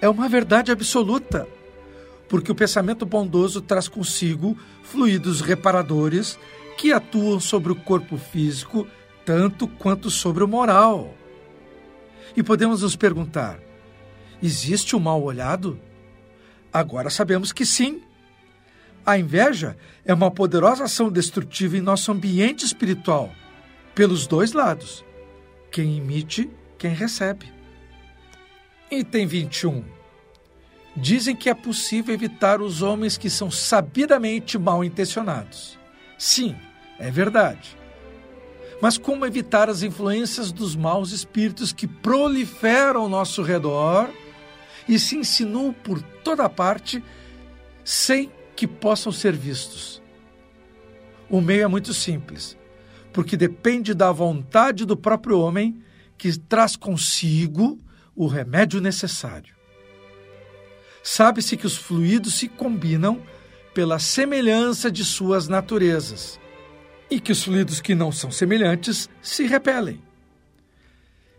é 0.00 0.08
uma 0.08 0.28
verdade 0.28 0.72
absoluta, 0.72 1.46
porque 2.26 2.50
o 2.50 2.54
pensamento 2.54 3.04
bondoso 3.04 3.60
traz 3.60 3.86
consigo 3.86 4.56
fluidos 4.82 5.42
reparadores 5.42 6.38
que 6.78 6.92
atuam 6.92 7.38
sobre 7.38 7.70
o 7.70 7.76
corpo 7.76 8.16
físico 8.16 8.86
tanto 9.26 9.68
quanto 9.68 10.10
sobre 10.10 10.42
o 10.42 10.48
moral. 10.48 11.14
E 12.34 12.42
podemos 12.42 12.80
nos 12.80 12.96
perguntar: 12.96 13.58
existe 14.42 14.96
o 14.96 15.00
mal 15.00 15.22
olhado? 15.22 15.78
Agora 16.72 17.10
sabemos 17.10 17.52
que 17.52 17.66
sim. 17.66 18.00
A 19.04 19.18
inveja 19.18 19.76
é 20.04 20.14
uma 20.14 20.30
poderosa 20.30 20.84
ação 20.84 21.10
destrutiva 21.10 21.76
em 21.76 21.82
nosso 21.82 22.10
ambiente 22.10 22.64
espiritual 22.64 23.30
pelos 23.98 24.28
dois 24.28 24.52
lados. 24.52 25.04
Quem 25.72 25.96
emite, 25.96 26.48
quem 26.78 26.92
recebe. 26.92 27.52
Item 28.88 29.26
21. 29.26 29.84
Dizem 30.96 31.34
que 31.34 31.50
é 31.50 31.54
possível 31.54 32.14
evitar 32.14 32.62
os 32.62 32.80
homens 32.80 33.18
que 33.18 33.28
são 33.28 33.50
sabidamente 33.50 34.56
mal 34.56 34.84
intencionados. 34.84 35.76
Sim, 36.16 36.54
é 36.96 37.10
verdade. 37.10 37.76
Mas 38.80 38.96
como 38.96 39.26
evitar 39.26 39.68
as 39.68 39.82
influências 39.82 40.52
dos 40.52 40.76
maus 40.76 41.10
espíritos 41.10 41.72
que 41.72 41.88
proliferam 41.88 43.02
ao 43.02 43.08
nosso 43.08 43.42
redor 43.42 44.08
e 44.88 44.96
se 44.96 45.16
insinuam 45.16 45.72
por 45.72 46.00
toda 46.00 46.48
parte 46.48 47.02
sem 47.84 48.30
que 48.54 48.68
possam 48.68 49.10
ser 49.10 49.32
vistos? 49.32 50.00
O 51.28 51.40
meio 51.40 51.64
é 51.64 51.66
muito 51.66 51.92
simples 51.92 52.57
porque 53.12 53.36
depende 53.36 53.94
da 53.94 54.12
vontade 54.12 54.84
do 54.84 54.96
próprio 54.96 55.40
homem 55.40 55.82
que 56.16 56.38
traz 56.38 56.76
consigo 56.76 57.78
o 58.14 58.26
remédio 58.26 58.80
necessário. 58.80 59.54
Sabe-se 61.02 61.56
que 61.56 61.66
os 61.66 61.76
fluidos 61.76 62.34
se 62.34 62.48
combinam 62.48 63.22
pela 63.72 63.98
semelhança 63.98 64.90
de 64.90 65.04
suas 65.04 65.48
naturezas 65.48 66.38
e 67.10 67.20
que 67.20 67.32
os 67.32 67.42
fluidos 67.42 67.80
que 67.80 67.94
não 67.94 68.12
são 68.12 68.30
semelhantes 68.30 69.08
se 69.22 69.46
repelem. 69.46 70.02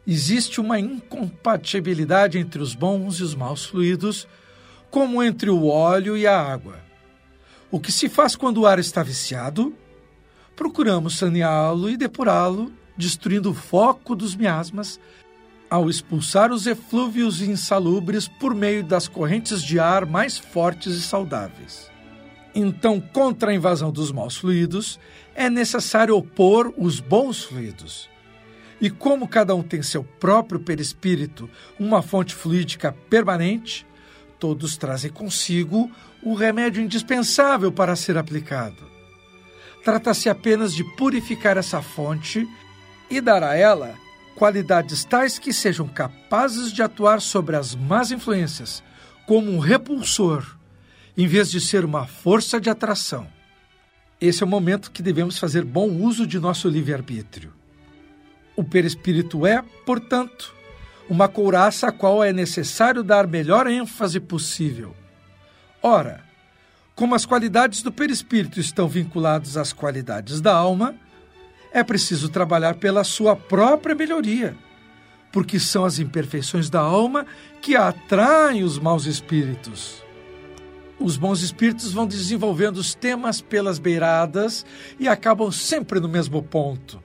Existe 0.07 0.59
uma 0.59 0.79
incompatibilidade 0.79 2.39
entre 2.39 2.61
os 2.61 2.73
bons 2.73 3.19
e 3.19 3.23
os 3.23 3.35
maus 3.35 3.65
fluidos, 3.65 4.27
como 4.89 5.21
entre 5.21 5.49
o 5.49 5.67
óleo 5.67 6.17
e 6.17 6.25
a 6.25 6.41
água. 6.41 6.79
O 7.69 7.79
que 7.79 7.91
se 7.91 8.09
faz 8.09 8.35
quando 8.35 8.61
o 8.61 8.65
ar 8.65 8.79
está 8.79 9.03
viciado 9.03 9.75
procuramos 10.55 11.17
saneá-lo 11.17 11.89
e 11.89 11.97
depurá-lo, 11.97 12.71
destruindo 12.97 13.51
o 13.51 13.53
foco 13.53 14.15
dos 14.15 14.35
miasmas, 14.35 14.99
ao 15.69 15.89
expulsar 15.89 16.51
os 16.51 16.65
eflúvios 16.65 17.41
insalubres 17.41 18.27
por 18.27 18.55
meio 18.55 18.83
das 18.83 19.07
correntes 19.07 19.61
de 19.61 19.79
ar 19.79 20.05
mais 20.05 20.37
fortes 20.37 20.95
e 20.95 21.01
saudáveis. 21.01 21.89
Então, 22.53 22.99
contra 22.99 23.51
a 23.51 23.53
invasão 23.53 23.91
dos 23.91 24.11
maus 24.11 24.35
fluidos, 24.35 24.99
é 25.35 25.49
necessário 25.49 26.15
opor 26.15 26.73
os 26.75 26.99
bons 26.99 27.43
fluidos. 27.43 28.09
E 28.81 28.89
como 28.89 29.27
cada 29.27 29.53
um 29.53 29.61
tem 29.61 29.83
seu 29.83 30.03
próprio 30.03 30.59
perispírito, 30.59 31.49
uma 31.79 32.01
fonte 32.01 32.33
fluídica 32.33 32.95
permanente, 33.09 33.85
todos 34.39 34.77
trazem 34.77 35.11
consigo 35.11 35.91
o 36.23 36.33
remédio 36.33 36.81
indispensável 36.81 37.71
para 37.71 37.95
ser 37.95 38.17
aplicado. 38.17 38.98
Trata-se 39.83 40.29
apenas 40.29 40.73
de 40.73 40.83
purificar 40.83 41.57
essa 41.57 41.81
fonte 41.81 42.47
e 43.09 43.21
dar 43.21 43.43
a 43.43 43.55
ela 43.55 43.95
qualidades 44.35 45.03
tais 45.03 45.37
que 45.37 45.51
sejam 45.51 45.87
capazes 45.87 46.71
de 46.71 46.81
atuar 46.81 47.21
sobre 47.21 47.55
as 47.55 47.75
más 47.75 48.11
influências 48.11 48.81
como 49.27 49.51
um 49.51 49.59
repulsor, 49.59 50.57
em 51.17 51.27
vez 51.27 51.51
de 51.51 51.59
ser 51.59 51.83
uma 51.83 52.07
força 52.07 52.59
de 52.59 52.69
atração. 52.69 53.27
Esse 54.19 54.43
é 54.43 54.45
o 54.45 54.49
momento 54.49 54.91
que 54.91 55.03
devemos 55.03 55.37
fazer 55.37 55.63
bom 55.63 55.89
uso 55.89 56.25
de 56.25 56.39
nosso 56.39 56.67
livre-arbítrio. 56.67 57.53
O 58.55 58.63
perispírito 58.63 59.45
é, 59.45 59.61
portanto, 59.85 60.53
uma 61.09 61.27
couraça 61.27 61.87
a 61.87 61.91
qual 61.91 62.23
é 62.23 62.31
necessário 62.31 63.03
dar 63.03 63.27
melhor 63.27 63.67
ênfase 63.67 64.19
possível. 64.19 64.95
Ora, 65.81 66.23
como 66.99 67.15
as 67.15 67.25
qualidades 67.25 67.81
do 67.81 67.93
perispírito 67.93 68.59
estão 68.59 68.85
vinculadas 68.85 69.55
às 69.55 69.71
qualidades 69.71 70.41
da 70.41 70.53
alma, 70.53 70.93
é 71.71 71.81
preciso 71.81 72.27
trabalhar 72.27 72.75
pela 72.75 73.05
sua 73.05 73.37
própria 73.37 73.95
melhoria, 73.95 74.53
porque 75.31 75.61
são 75.61 75.85
as 75.85 75.97
imperfeições 75.97 76.69
da 76.69 76.81
alma 76.81 77.25
que 77.61 77.73
atraem 77.73 78.65
os 78.65 78.77
maus 78.77 79.05
espíritos. 79.05 80.03
Os 80.99 81.15
bons 81.15 81.41
espíritos 81.41 81.93
vão 81.93 82.05
desenvolvendo 82.05 82.75
os 82.75 82.93
temas 82.93 83.39
pelas 83.39 83.79
beiradas 83.79 84.65
e 84.99 85.07
acabam 85.07 85.49
sempre 85.53 86.01
no 86.01 86.09
mesmo 86.09 86.43
ponto. 86.43 87.01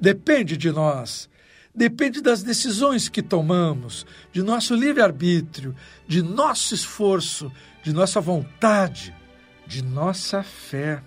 Depende 0.00 0.56
de 0.56 0.72
nós, 0.72 1.28
depende 1.74 2.22
das 2.22 2.42
decisões 2.42 3.10
que 3.10 3.20
tomamos, 3.20 4.06
de 4.32 4.42
nosso 4.42 4.74
livre-arbítrio, 4.74 5.76
de 6.06 6.22
nosso 6.22 6.74
esforço, 6.74 7.52
de 7.82 7.92
nossa 7.92 8.22
vontade, 8.22 9.17
de 9.68 9.84
nossa 9.84 10.42
fé. 10.42 11.02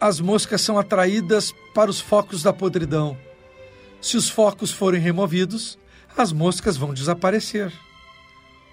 As 0.00 0.18
moscas 0.20 0.60
são 0.60 0.78
atraídas 0.78 1.54
para 1.72 1.88
os 1.88 2.00
focos 2.00 2.42
da 2.42 2.52
podridão. 2.52 3.16
Se 4.00 4.16
os 4.16 4.28
focos 4.28 4.72
forem 4.72 5.00
removidos, 5.00 5.78
as 6.16 6.32
moscas 6.32 6.76
vão 6.76 6.92
desaparecer. 6.92 7.72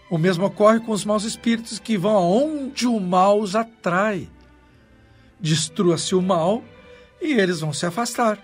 O 0.10 0.18
mesmo 0.18 0.46
ocorre 0.46 0.80
com 0.80 0.92
os 0.92 1.06
maus 1.06 1.24
espíritos 1.24 1.78
que 1.78 1.98
vão 1.98 2.16
aonde 2.16 2.88
o 2.88 3.00
mal 3.00 3.40
os 3.40 3.56
atrai. 3.56 4.28
Destrua-se 5.40 6.16
o 6.16 6.22
mal 6.22 6.64
e 7.22 7.34
eles 7.34 7.60
vão 7.60 7.72
se 7.72 7.86
afastar. 7.86 8.40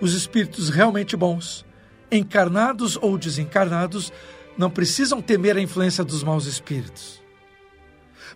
Os 0.00 0.14
espíritos 0.14 0.70
realmente 0.70 1.16
bons, 1.16 1.66
encarnados 2.10 2.96
ou 2.96 3.18
desencarnados, 3.18 4.12
não 4.56 4.70
precisam 4.70 5.20
temer 5.20 5.56
a 5.56 5.60
influência 5.60 6.04
dos 6.04 6.22
maus 6.22 6.46
espíritos 6.46 7.19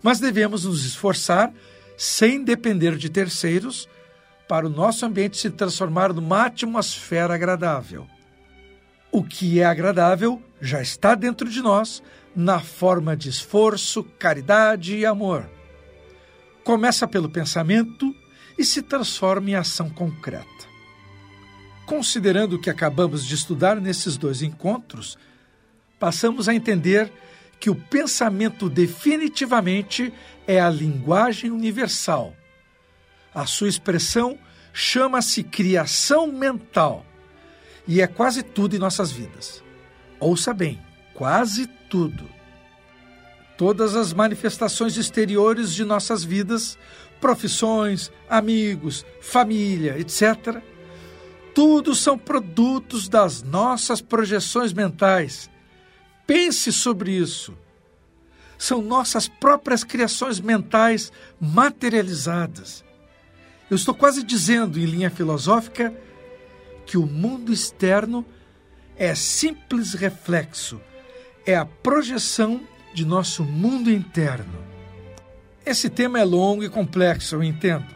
mas 0.05 0.21
devemos 0.21 0.67
nos 0.67 0.85
esforçar 0.85 1.51
sem 1.97 2.45
depender 2.45 2.97
de 2.99 3.09
terceiros 3.09 3.89
para 4.47 4.67
o 4.67 4.69
nosso 4.69 5.07
ambiente 5.07 5.39
se 5.39 5.49
transformar 5.49 6.13
numa 6.13 6.45
atmosfera 6.45 7.35
agradável. 7.35 8.07
O 9.11 9.25
que 9.25 9.61
é 9.61 9.65
agradável 9.65 10.43
já 10.61 10.83
está 10.83 11.15
dentro 11.15 11.49
de 11.49 11.63
nós 11.63 12.03
na 12.37 12.61
forma 12.61 13.17
de 13.17 13.31
esforço, 13.31 14.05
caridade 14.19 14.95
e 14.95 15.07
amor. 15.07 15.49
Começa 16.63 17.09
pelo 17.09 17.31
pensamento 17.31 18.15
e 18.59 18.65
se 18.65 18.83
transforma 18.83 19.51
em 19.51 19.55
ação 19.55 19.89
concreta. 19.89 20.45
Considerando 21.87 22.57
o 22.57 22.61
que 22.61 22.69
acabamos 22.69 23.25
de 23.25 23.35
estudar 23.35 23.81
nesses 23.81 24.19
dois 24.19 24.43
encontros, 24.43 25.17
passamos 25.99 26.47
a 26.47 26.55
entender 26.55 27.11
que 27.59 27.71
o 27.71 27.75
pensamento 27.75 28.69
definitivamente 28.69 30.13
é 30.47 30.61
a 30.61 30.71
linguagem 30.71 31.51
universal. 31.51 32.35
A 33.35 33.47
sua 33.47 33.69
expressão 33.69 34.39
chama-se 34.73 35.43
criação 35.43 36.27
mental 36.27 37.05
e 37.87 38.01
é 38.01 38.07
quase 38.07 38.43
tudo 38.43 38.77
em 38.77 38.79
nossas 38.79 39.11
vidas. 39.11 39.63
Ouça 40.21 40.53
bem, 40.53 40.81
quase 41.15 41.67
tudo. 41.89 42.29
Todas 43.57 43.95
as 43.95 44.13
manifestações 44.13 44.97
exteriores 44.97 45.73
de 45.73 45.85
nossas 45.85 46.25
vidas 46.25 46.77
profissões, 47.25 48.13
amigos, 48.29 49.03
família, 49.19 49.99
etc. 49.99 50.61
Tudo 51.55 51.95
são 51.95 52.19
produtos 52.19 53.09
das 53.09 53.43
nossas 53.43 54.03
projeções 54.03 54.75
mentais. 54.75 55.49
Pense 56.27 56.73
sobre 56.73 57.13
isso. 57.13 57.57
São 58.59 58.81
nossas 58.81 59.29
próprias 59.29 59.85
criações 59.85 60.41
mentais 60.41 61.13
materializadas. 61.41 62.85
Eu 63.71 63.77
estou 63.77 63.95
quase 63.95 64.23
dizendo, 64.23 64.79
em 64.79 64.85
linha 64.85 65.11
filosófica, 65.11 65.93
que 66.87 66.97
o 66.97 67.07
mundo 67.07 67.53
externo 67.53 68.25
é 68.97 69.15
simples 69.15 69.95
reflexo, 69.95 70.81
é 71.47 71.57
a 71.57 71.65
projeção 71.65 72.61
de 72.95 73.05
nosso 73.05 73.45
mundo 73.45 73.91
interno. 73.91 74.65
Esse 75.67 75.89
tema 75.89 76.19
é 76.19 76.25
longo 76.25 76.63
e 76.63 76.69
complexo, 76.69 77.35
eu 77.35 77.43
entendo. 77.43 77.94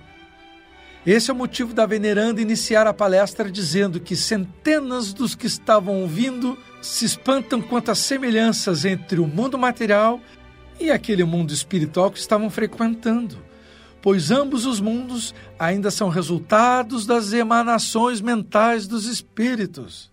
Esse 1.10 1.30
é 1.30 1.32
o 1.32 1.36
motivo 1.36 1.72
da 1.72 1.86
veneranda 1.86 2.38
iniciar 2.38 2.86
a 2.86 2.92
palestra 2.92 3.50
dizendo 3.50 3.98
que 3.98 4.14
centenas 4.14 5.14
dos 5.14 5.34
que 5.34 5.46
estavam 5.46 6.02
ouvindo 6.02 6.58
se 6.82 7.06
espantam 7.06 7.62
quanto 7.62 7.90
às 7.90 7.98
semelhanças 7.98 8.84
entre 8.84 9.18
o 9.18 9.26
mundo 9.26 9.56
material 9.56 10.20
e 10.78 10.90
aquele 10.90 11.24
mundo 11.24 11.50
espiritual 11.50 12.10
que 12.10 12.18
estavam 12.18 12.50
frequentando, 12.50 13.38
pois 14.02 14.30
ambos 14.30 14.66
os 14.66 14.80
mundos 14.80 15.34
ainda 15.58 15.90
são 15.90 16.10
resultados 16.10 17.06
das 17.06 17.32
emanações 17.32 18.20
mentais 18.20 18.86
dos 18.86 19.06
espíritos. 19.06 20.12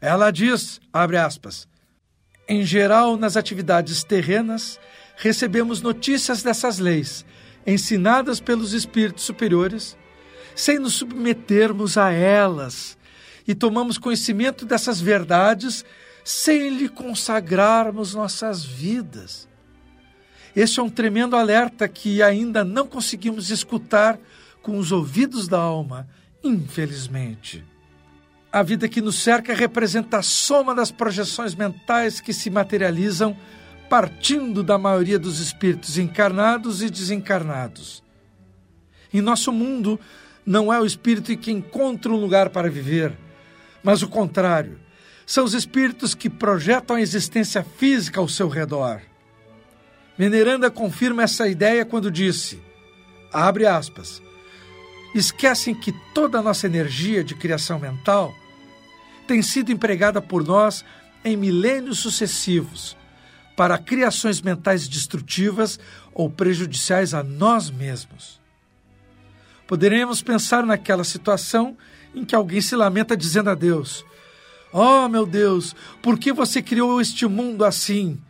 Ela 0.00 0.32
diz, 0.32 0.80
abre 0.92 1.16
aspas, 1.16 1.68
em 2.48 2.64
geral, 2.64 3.16
nas 3.16 3.36
atividades 3.36 4.02
terrenas, 4.02 4.80
recebemos 5.16 5.80
notícias 5.80 6.42
dessas 6.42 6.80
leis, 6.80 7.24
ensinadas 7.64 8.40
pelos 8.40 8.72
espíritos 8.72 9.22
superiores, 9.22 9.96
sem 10.54 10.78
nos 10.78 10.94
submetermos 10.94 11.96
a 11.96 12.10
elas, 12.10 12.96
e 13.46 13.54
tomamos 13.54 13.98
conhecimento 13.98 14.64
dessas 14.64 15.00
verdades 15.00 15.84
sem 16.24 16.70
lhe 16.70 16.88
consagrarmos 16.88 18.14
nossas 18.14 18.64
vidas. 18.64 19.46
Este 20.56 20.80
é 20.80 20.82
um 20.82 20.88
tremendo 20.88 21.36
alerta 21.36 21.88
que 21.88 22.22
ainda 22.22 22.64
não 22.64 22.86
conseguimos 22.86 23.50
escutar 23.50 24.18
com 24.62 24.78
os 24.78 24.92
ouvidos 24.92 25.46
da 25.46 25.58
alma, 25.58 26.08
infelizmente. 26.42 27.64
A 28.50 28.62
vida 28.62 28.88
que 28.88 29.02
nos 29.02 29.16
cerca 29.16 29.52
representa 29.52 30.18
a 30.18 30.22
soma 30.22 30.74
das 30.74 30.90
projeções 30.90 31.54
mentais 31.54 32.20
que 32.20 32.32
se 32.32 32.48
materializam 32.48 33.36
partindo 33.88 34.62
da 34.62 34.78
maioria 34.78 35.18
dos 35.18 35.40
espíritos 35.40 35.98
encarnados 35.98 36.80
e 36.80 36.88
desencarnados. 36.88 38.02
Em 39.12 39.20
nosso 39.20 39.52
mundo, 39.52 39.98
não 40.44 40.72
é 40.72 40.80
o 40.80 40.86
espírito 40.86 41.36
que 41.36 41.50
encontra 41.50 42.12
um 42.12 42.20
lugar 42.20 42.50
para 42.50 42.70
viver, 42.70 43.12
mas 43.82 44.02
o 44.02 44.08
contrário. 44.08 44.78
São 45.26 45.44
os 45.44 45.54
espíritos 45.54 46.14
que 46.14 46.28
projetam 46.28 46.96
a 46.96 47.00
existência 47.00 47.64
física 47.64 48.20
ao 48.20 48.28
seu 48.28 48.48
redor. 48.48 49.00
Veneranda 50.18 50.70
confirma 50.70 51.22
essa 51.22 51.48
ideia 51.48 51.84
quando 51.84 52.10
disse: 52.10 52.62
abre 53.32 53.66
aspas. 53.66 54.22
Esquecem 55.14 55.74
que 55.74 55.92
toda 56.12 56.38
a 56.38 56.42
nossa 56.42 56.66
energia 56.66 57.24
de 57.24 57.34
criação 57.34 57.78
mental 57.78 58.34
tem 59.26 59.40
sido 59.40 59.72
empregada 59.72 60.20
por 60.20 60.44
nós 60.44 60.84
em 61.24 61.36
milênios 61.36 62.00
sucessivos 62.00 62.96
para 63.56 63.78
criações 63.78 64.40
mentais 64.40 64.88
destrutivas 64.88 65.78
ou 66.12 66.28
prejudiciais 66.28 67.14
a 67.14 67.22
nós 67.22 67.70
mesmos. 67.70 68.40
Poderemos 69.66 70.22
pensar 70.22 70.64
naquela 70.66 71.04
situação 71.04 71.76
em 72.14 72.24
que 72.24 72.34
alguém 72.34 72.60
se 72.60 72.76
lamenta 72.76 73.16
dizendo 73.16 73.50
a 73.50 73.54
Deus: 73.54 74.04
Oh, 74.72 75.08
meu 75.08 75.24
Deus, 75.24 75.74
por 76.02 76.18
que 76.18 76.32
você 76.32 76.60
criou 76.60 77.00
este 77.00 77.26
mundo 77.26 77.64
assim, 77.64 78.20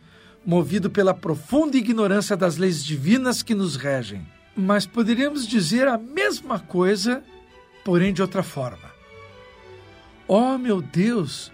movido 0.45 0.89
pela 0.89 1.13
profunda 1.13 1.77
ignorância 1.77 2.37
das 2.37 2.57
leis 2.57 2.83
divinas 2.83 3.43
que 3.43 3.53
nos 3.53 3.75
regem? 3.75 4.25
Mas 4.55 4.85
poderíamos 4.85 5.45
dizer 5.45 5.87
a 5.87 5.97
mesma 5.97 6.59
coisa, 6.59 7.23
porém 7.83 8.13
de 8.13 8.21
outra 8.21 8.41
forma. 8.41 8.93
Oh, 10.27 10.57
meu 10.57 10.81
Deus, 10.81 11.51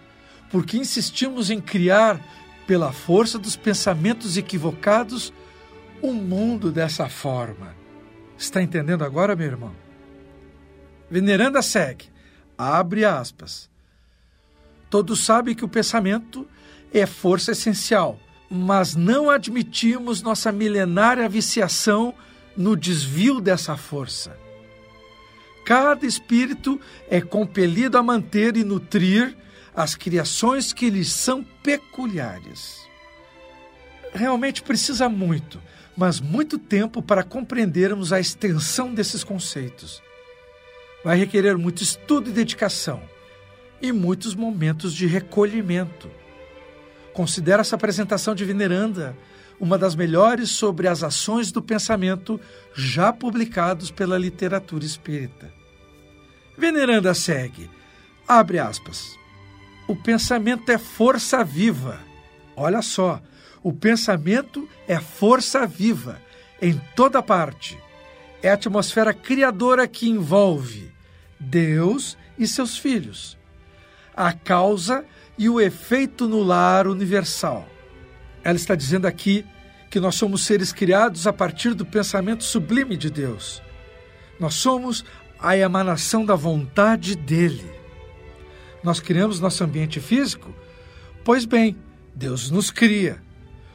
por 0.51 0.65
que 0.65 0.77
insistimos 0.77 1.49
em 1.49 1.59
criar, 1.59 2.21
pela 2.67 2.91
força 2.91 3.39
dos 3.39 3.55
pensamentos 3.55 4.37
equivocados, 4.37 5.33
um 6.01 6.13
mundo 6.13 6.71
dessa 6.71 7.09
forma? 7.09 7.80
Está 8.41 8.59
entendendo 8.59 9.03
agora, 9.03 9.35
meu 9.35 9.45
irmão? 9.45 9.71
Veneranda 11.11 11.61
segue, 11.61 12.05
abre 12.57 13.05
aspas. 13.05 13.69
Todos 14.89 15.23
sabem 15.23 15.53
que 15.53 15.63
o 15.63 15.69
pensamento 15.69 16.47
é 16.91 17.05
força 17.05 17.51
essencial, 17.51 18.19
mas 18.49 18.95
não 18.95 19.29
admitimos 19.29 20.23
nossa 20.23 20.51
milenária 20.51 21.29
viciação 21.29 22.15
no 22.57 22.75
desvio 22.75 23.39
dessa 23.39 23.77
força. 23.77 24.35
Cada 25.63 26.03
espírito 26.03 26.81
é 27.11 27.21
compelido 27.21 27.95
a 27.95 28.01
manter 28.01 28.57
e 28.57 28.63
nutrir 28.63 29.37
as 29.75 29.93
criações 29.93 30.73
que 30.73 30.89
lhes 30.89 31.11
são 31.11 31.43
peculiares. 31.61 32.81
Realmente 34.11 34.63
precisa 34.63 35.07
muito, 35.07 35.61
mas 35.95 36.19
muito 36.19 36.57
tempo 36.57 37.01
para 37.01 37.23
compreendermos 37.23 38.13
a 38.13 38.19
extensão 38.19 38.93
desses 38.93 39.23
conceitos. 39.23 40.01
Vai 41.03 41.17
requerer 41.17 41.57
muito 41.57 41.81
estudo 41.83 42.29
e 42.29 42.33
dedicação 42.33 43.01
e 43.81 43.91
muitos 43.91 44.35
momentos 44.35 44.93
de 44.93 45.07
recolhimento. 45.07 46.09
Considero 47.13 47.61
essa 47.61 47.75
apresentação 47.75 48.35
de 48.35 48.45
Veneranda 48.45 49.15
uma 49.61 49.77
das 49.77 49.93
melhores 49.93 50.49
sobre 50.49 50.87
as 50.87 51.03
ações 51.03 51.51
do 51.51 51.61
pensamento 51.61 52.41
já 52.73 53.13
publicados 53.13 53.91
pela 53.91 54.17
literatura 54.17 54.83
espírita. 54.83 55.53
Veneranda 56.57 57.13
segue, 57.13 57.69
abre 58.27 58.57
aspas. 58.57 59.15
O 59.87 59.95
pensamento 59.95 60.71
é 60.71 60.79
força 60.79 61.43
viva. 61.43 61.99
Olha 62.55 62.81
só, 62.81 63.21
o 63.63 63.71
pensamento 63.71 64.67
é 64.87 64.99
força 64.99 65.65
viva 65.65 66.21
em 66.61 66.79
toda 66.95 67.21
parte. 67.21 67.77
É 68.41 68.49
a 68.49 68.53
atmosfera 68.53 69.13
criadora 69.13 69.87
que 69.87 70.09
envolve 70.09 70.91
Deus 71.39 72.17
e 72.37 72.47
seus 72.47 72.77
filhos, 72.77 73.37
a 74.15 74.33
causa 74.33 75.05
e 75.37 75.47
o 75.49 75.59
efeito 75.59 76.27
no 76.27 76.41
lar 76.41 76.87
universal. 76.87 77.67
Ela 78.43 78.55
está 78.55 78.75
dizendo 78.75 79.05
aqui 79.05 79.45
que 79.89 79.99
nós 79.99 80.15
somos 80.15 80.45
seres 80.45 80.71
criados 80.71 81.27
a 81.27 81.33
partir 81.33 81.73
do 81.73 81.85
pensamento 81.85 82.43
sublime 82.43 82.97
de 82.97 83.09
Deus. 83.09 83.61
Nós 84.39 84.55
somos 84.55 85.05
a 85.39 85.55
emanação 85.57 86.25
da 86.25 86.35
vontade 86.35 87.15
dele. 87.15 87.69
Nós 88.83 88.99
criamos 88.99 89.39
nosso 89.39 89.63
ambiente 89.63 89.99
físico? 89.99 90.53
Pois 91.23 91.45
bem, 91.45 91.77
Deus 92.15 92.49
nos 92.49 92.71
cria. 92.71 93.21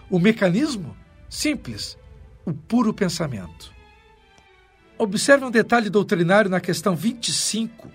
O 0.08 0.20
mecanismo? 0.20 0.96
Simples, 1.28 1.98
o 2.44 2.52
puro 2.52 2.94
pensamento. 2.94 3.72
Observe 4.96 5.44
um 5.44 5.50
detalhe 5.50 5.90
doutrinário 5.90 6.48
na 6.48 6.60
questão 6.60 6.94
25, 6.94 7.90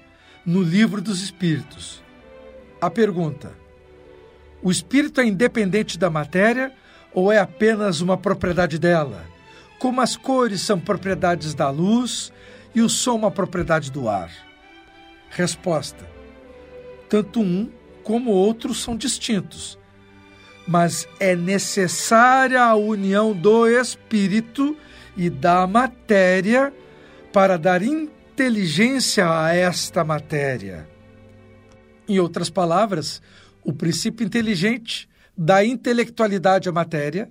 no 0.45 0.61
Livro 0.61 1.01
dos 1.01 1.23
Espíritos. 1.23 2.03
A 2.81 2.89
pergunta: 2.89 3.53
o 4.61 4.69
espírito 4.69 5.21
é 5.21 5.25
independente 5.25 5.97
da 5.97 6.09
matéria 6.09 6.73
ou 7.13 7.31
é 7.31 7.39
apenas 7.39 8.01
uma 8.01 8.17
propriedade 8.17 8.77
dela? 8.77 9.25
Como 9.79 10.01
as 10.01 10.17
cores 10.17 10.61
são 10.61 10.79
propriedades 10.79 11.53
da 11.53 11.69
luz 11.69 12.31
e 12.75 12.81
o 12.81 12.89
som 12.89 13.15
uma 13.15 13.31
propriedade 13.31 13.89
do 13.89 14.09
ar? 14.09 14.31
Resposta: 15.29 16.05
tanto 17.09 17.39
um 17.39 17.71
como 18.03 18.31
o 18.31 18.35
outro 18.35 18.73
são 18.73 18.97
distintos, 18.97 19.79
mas 20.67 21.07
é 21.19 21.35
necessária 21.35 22.61
a 22.61 22.75
união 22.75 23.33
do 23.33 23.67
espírito 23.67 24.77
e 25.17 25.29
da 25.29 25.65
matéria 25.67 26.73
para 27.33 27.57
dar 27.57 27.81
inteligência 27.81 29.25
a 29.27 29.53
esta 29.53 30.03
matéria. 30.03 30.87
Em 32.07 32.19
outras 32.19 32.49
palavras, 32.49 33.21
o 33.63 33.73
princípio 33.73 34.25
inteligente 34.25 35.07
dá 35.37 35.63
intelectualidade 35.63 36.67
à 36.67 36.71
matéria, 36.71 37.29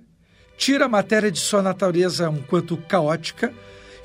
tira 0.57 0.85
a 0.85 0.89
matéria 0.89 1.31
de 1.31 1.39
sua 1.39 1.61
natureza 1.61 2.29
um 2.29 2.41
quanto 2.41 2.77
caótica 2.77 3.53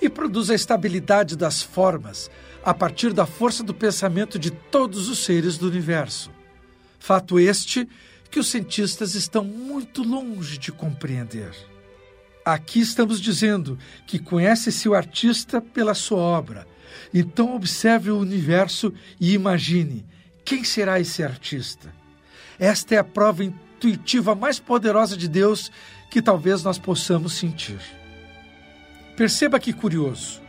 e 0.00 0.08
produz 0.08 0.50
a 0.50 0.54
estabilidade 0.54 1.36
das 1.36 1.62
formas 1.62 2.30
a 2.64 2.74
partir 2.74 3.12
da 3.12 3.24
força 3.24 3.62
do 3.62 3.72
pensamento 3.72 4.40
de 4.40 4.50
todos 4.50 5.08
os 5.08 5.20
seres 5.24 5.56
do 5.56 5.68
universo. 5.68 6.32
Fato 6.98 7.38
este 7.38 7.88
que 8.36 8.40
os 8.40 8.48
cientistas 8.48 9.14
estão 9.14 9.42
muito 9.42 10.02
longe 10.02 10.58
de 10.58 10.70
compreender. 10.70 11.54
Aqui 12.44 12.80
estamos 12.80 13.18
dizendo 13.18 13.78
que 14.06 14.18
conhece-se 14.18 14.86
o 14.90 14.94
artista 14.94 15.58
pela 15.58 15.94
sua 15.94 16.18
obra. 16.18 16.68
Então 17.14 17.56
observe 17.56 18.10
o 18.10 18.18
universo 18.18 18.92
e 19.18 19.32
imagine 19.32 20.04
quem 20.44 20.64
será 20.64 21.00
esse 21.00 21.22
artista. 21.22 21.90
Esta 22.58 22.96
é 22.96 22.98
a 22.98 23.04
prova 23.04 23.42
intuitiva 23.42 24.34
mais 24.34 24.60
poderosa 24.60 25.16
de 25.16 25.28
Deus 25.28 25.72
que 26.10 26.20
talvez 26.20 26.62
nós 26.62 26.78
possamos 26.78 27.32
sentir. 27.32 27.80
Perceba 29.16 29.58
que 29.58 29.72
curioso. 29.72 30.42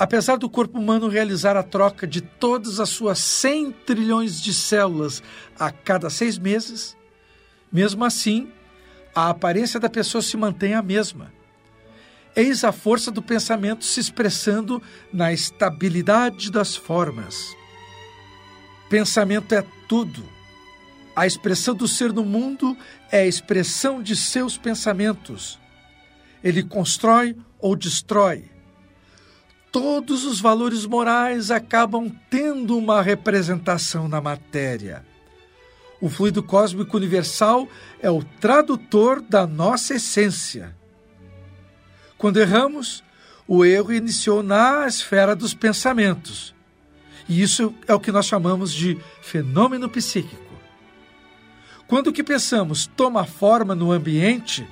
Apesar 0.00 0.38
do 0.38 0.48
corpo 0.48 0.78
humano 0.78 1.08
realizar 1.08 1.58
a 1.58 1.62
troca 1.62 2.06
de 2.06 2.22
todas 2.22 2.80
as 2.80 2.88
suas 2.88 3.18
100 3.18 3.70
trilhões 3.84 4.40
de 4.40 4.54
células 4.54 5.22
a 5.58 5.70
cada 5.70 6.08
seis 6.08 6.38
meses, 6.38 6.96
mesmo 7.70 8.02
assim, 8.02 8.50
a 9.14 9.28
aparência 9.28 9.78
da 9.78 9.90
pessoa 9.90 10.22
se 10.22 10.38
mantém 10.38 10.72
a 10.72 10.80
mesma. 10.80 11.30
Eis 12.34 12.64
a 12.64 12.72
força 12.72 13.10
do 13.10 13.20
pensamento 13.20 13.84
se 13.84 14.00
expressando 14.00 14.82
na 15.12 15.34
estabilidade 15.34 16.50
das 16.50 16.74
formas. 16.74 17.54
Pensamento 18.88 19.54
é 19.54 19.62
tudo. 19.86 20.26
A 21.14 21.26
expressão 21.26 21.74
do 21.74 21.86
ser 21.86 22.10
no 22.10 22.24
mundo 22.24 22.74
é 23.12 23.20
a 23.20 23.26
expressão 23.26 24.02
de 24.02 24.16
seus 24.16 24.56
pensamentos. 24.56 25.60
Ele 26.42 26.62
constrói 26.62 27.36
ou 27.58 27.76
destrói. 27.76 28.49
Todos 29.72 30.24
os 30.24 30.40
valores 30.40 30.84
morais 30.84 31.50
acabam 31.50 32.10
tendo 32.28 32.76
uma 32.76 33.00
representação 33.00 34.08
na 34.08 34.20
matéria. 34.20 35.04
O 36.00 36.08
fluido 36.08 36.42
cósmico 36.42 36.96
universal 36.96 37.68
é 38.00 38.10
o 38.10 38.22
tradutor 38.22 39.20
da 39.20 39.46
nossa 39.46 39.94
essência. 39.94 40.74
Quando 42.18 42.40
erramos, 42.40 43.04
o 43.46 43.64
erro 43.64 43.92
iniciou 43.92 44.42
na 44.42 44.86
esfera 44.86 45.36
dos 45.36 45.54
pensamentos. 45.54 46.54
E 47.28 47.40
isso 47.40 47.72
é 47.86 47.94
o 47.94 48.00
que 48.00 48.10
nós 48.10 48.26
chamamos 48.26 48.72
de 48.72 48.98
fenômeno 49.22 49.88
psíquico. 49.88 50.50
Quando 51.86 52.08
o 52.08 52.12
que 52.12 52.24
pensamos 52.24 52.86
toma 52.86 53.24
forma 53.24 53.74
no 53.74 53.92
ambiente, 53.92 54.66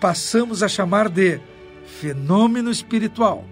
passamos 0.00 0.62
a 0.62 0.68
chamar 0.68 1.08
de 1.08 1.40
fenômeno 1.86 2.70
espiritual. 2.70 3.44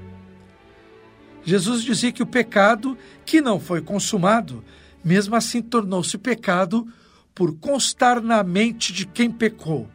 Jesus 1.51 1.83
dizia 1.83 2.13
que 2.13 2.23
o 2.23 2.27
pecado, 2.27 2.97
que 3.27 3.41
não 3.41 3.59
foi 3.59 3.83
consumado, 3.83 4.63
mesmo 5.05 5.35
assim 5.35 5.61
tornou-se 5.61 6.17
pecado 6.17 6.87
por 7.35 7.59
constar 7.59 8.21
na 8.21 8.45
mente 8.45 8.93
de 8.93 9.05
quem 9.05 9.29
pecou. 9.29 9.89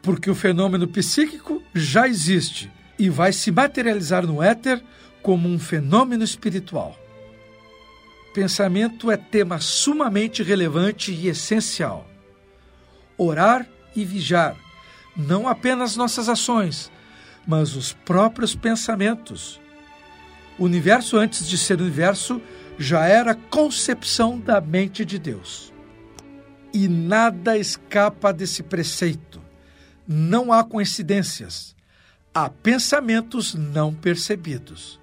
Porque 0.00 0.30
o 0.30 0.36
fenômeno 0.36 0.86
psíquico 0.86 1.60
já 1.74 2.06
existe 2.06 2.70
e 2.96 3.10
vai 3.10 3.32
se 3.32 3.50
materializar 3.50 4.24
no 4.24 4.40
éter 4.40 4.80
como 5.20 5.48
um 5.48 5.58
fenômeno 5.58 6.22
espiritual. 6.22 6.96
Pensamento 8.32 9.10
é 9.10 9.16
tema 9.16 9.58
sumamente 9.58 10.44
relevante 10.44 11.10
e 11.10 11.26
essencial. 11.26 12.08
Orar 13.16 13.66
e 13.96 14.04
vigiar, 14.04 14.54
não 15.16 15.48
apenas 15.48 15.96
nossas 15.96 16.28
ações, 16.28 16.88
mas 17.44 17.74
os 17.74 17.92
próprios 17.92 18.54
pensamentos. 18.54 19.60
O 20.58 20.64
universo, 20.64 21.16
antes 21.16 21.46
de 21.46 21.56
ser 21.56 21.80
universo, 21.80 22.42
já 22.78 23.06
era 23.06 23.34
concepção 23.34 24.38
da 24.38 24.60
mente 24.60 25.04
de 25.04 25.18
Deus. 25.18 25.72
E 26.72 26.88
nada 26.88 27.56
escapa 27.56 28.32
desse 28.32 28.62
preceito. 28.62 29.40
Não 30.06 30.52
há 30.52 30.64
coincidências. 30.64 31.76
Há 32.34 32.50
pensamentos 32.50 33.54
não 33.54 33.94
percebidos. 33.94 35.00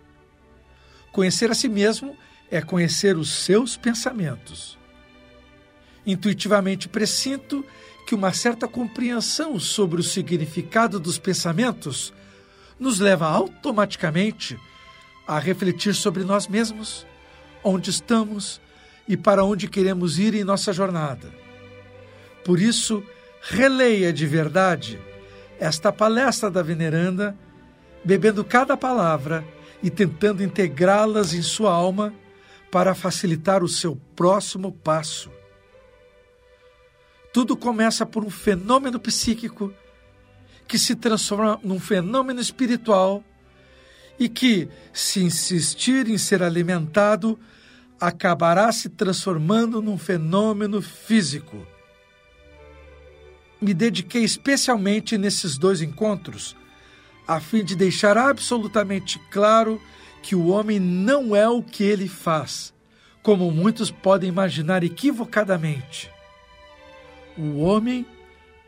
Conhecer 1.12 1.50
a 1.50 1.56
si 1.56 1.70
mesmo 1.70 2.18
é 2.52 2.62
conhecer 2.62 3.18
os 3.18 3.30
seus 3.30 3.78
pensamentos. 3.78 4.78
Intuitivamente 6.06 6.88
presinto 6.88 7.66
que 8.06 8.14
uma 8.14 8.32
certa 8.32 8.68
compreensão 8.68 9.60
sobre 9.60 10.00
o 10.00 10.04
significado 10.04 11.00
dos 11.00 11.18
pensamentos 11.18 12.14
nos 12.80 13.00
leva 13.00 13.28
automaticamente 13.28 14.60
a 15.28 15.40
refletir 15.40 15.94
sobre 15.94 16.24
nós 16.24 16.48
mesmos, 16.48 17.06
onde 17.64 17.90
estamos 17.90 18.62
e 19.08 19.18
para 19.18 19.44
onde 19.44 19.68
queremos 19.68 20.20
ir 20.20 20.34
em 20.36 20.44
nossa 20.44 20.72
jornada. 20.72 21.34
Por 22.44 22.60
isso, 22.60 23.04
releia 23.42 24.14
de 24.14 24.26
verdade 24.26 25.00
esta 25.60 25.92
palestra 25.92 26.50
da 26.50 26.62
veneranda, 26.62 27.36
bebendo 28.04 28.44
cada 28.44 28.76
palavra 28.76 29.44
e 29.82 29.90
tentando 29.90 30.44
integrá-las 30.44 31.34
em 31.34 31.42
sua 31.42 31.72
alma 31.72 32.14
para 32.72 32.94
facilitar 32.94 33.64
o 33.64 33.68
seu 33.68 33.96
próximo 34.16 34.72
passo. 34.72 35.32
Tudo 37.32 37.56
começa 37.56 38.06
por 38.06 38.24
um 38.24 38.30
fenômeno 38.30 39.00
psíquico 39.00 39.74
que 40.68 40.80
se 40.80 40.96
transforma 40.96 41.60
num 41.64 41.80
fenômeno 41.80 42.40
espiritual 42.40 43.24
e 44.20 44.30
que, 44.30 44.70
se 44.94 45.22
insistir 45.22 46.08
em 46.10 46.18
ser 46.18 46.42
alimentado, 46.42 47.38
acabará 48.00 48.72
se 48.72 48.90
transformando 48.90 49.82
num 49.82 49.98
fenômeno 49.98 50.82
físico. 50.82 51.66
Me 53.62 53.74
dediquei 53.74 54.24
especialmente 54.24 55.18
nesses 55.18 55.58
dois 55.58 55.82
encontros 55.82 56.56
a 57.28 57.40
fim 57.40 57.64
de 57.64 57.76
deixar 57.76 58.18
absolutamente 58.18 59.20
claro 59.32 59.82
que 60.22 60.36
o 60.36 60.48
homem 60.48 60.80
não 60.80 61.36
é 61.36 61.48
o 61.48 61.62
que 61.62 61.84
ele 61.84 62.08
faz, 62.08 62.74
como 63.24 63.50
muitos 63.52 63.90
podem 63.90 64.30
imaginar 64.30 64.84
equivocadamente. 64.84 66.12
O 67.38 67.62
homem 67.62 68.06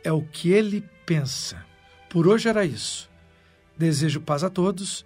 é 0.04 0.12
o 0.12 0.22
que 0.22 0.52
ele 0.52 0.84
pensa. 1.06 1.64
Por 2.10 2.28
hoje 2.28 2.50
era 2.50 2.66
isso. 2.66 3.10
Desejo 3.78 4.22
paz 4.22 4.44
a 4.44 4.50
todos 4.50 5.06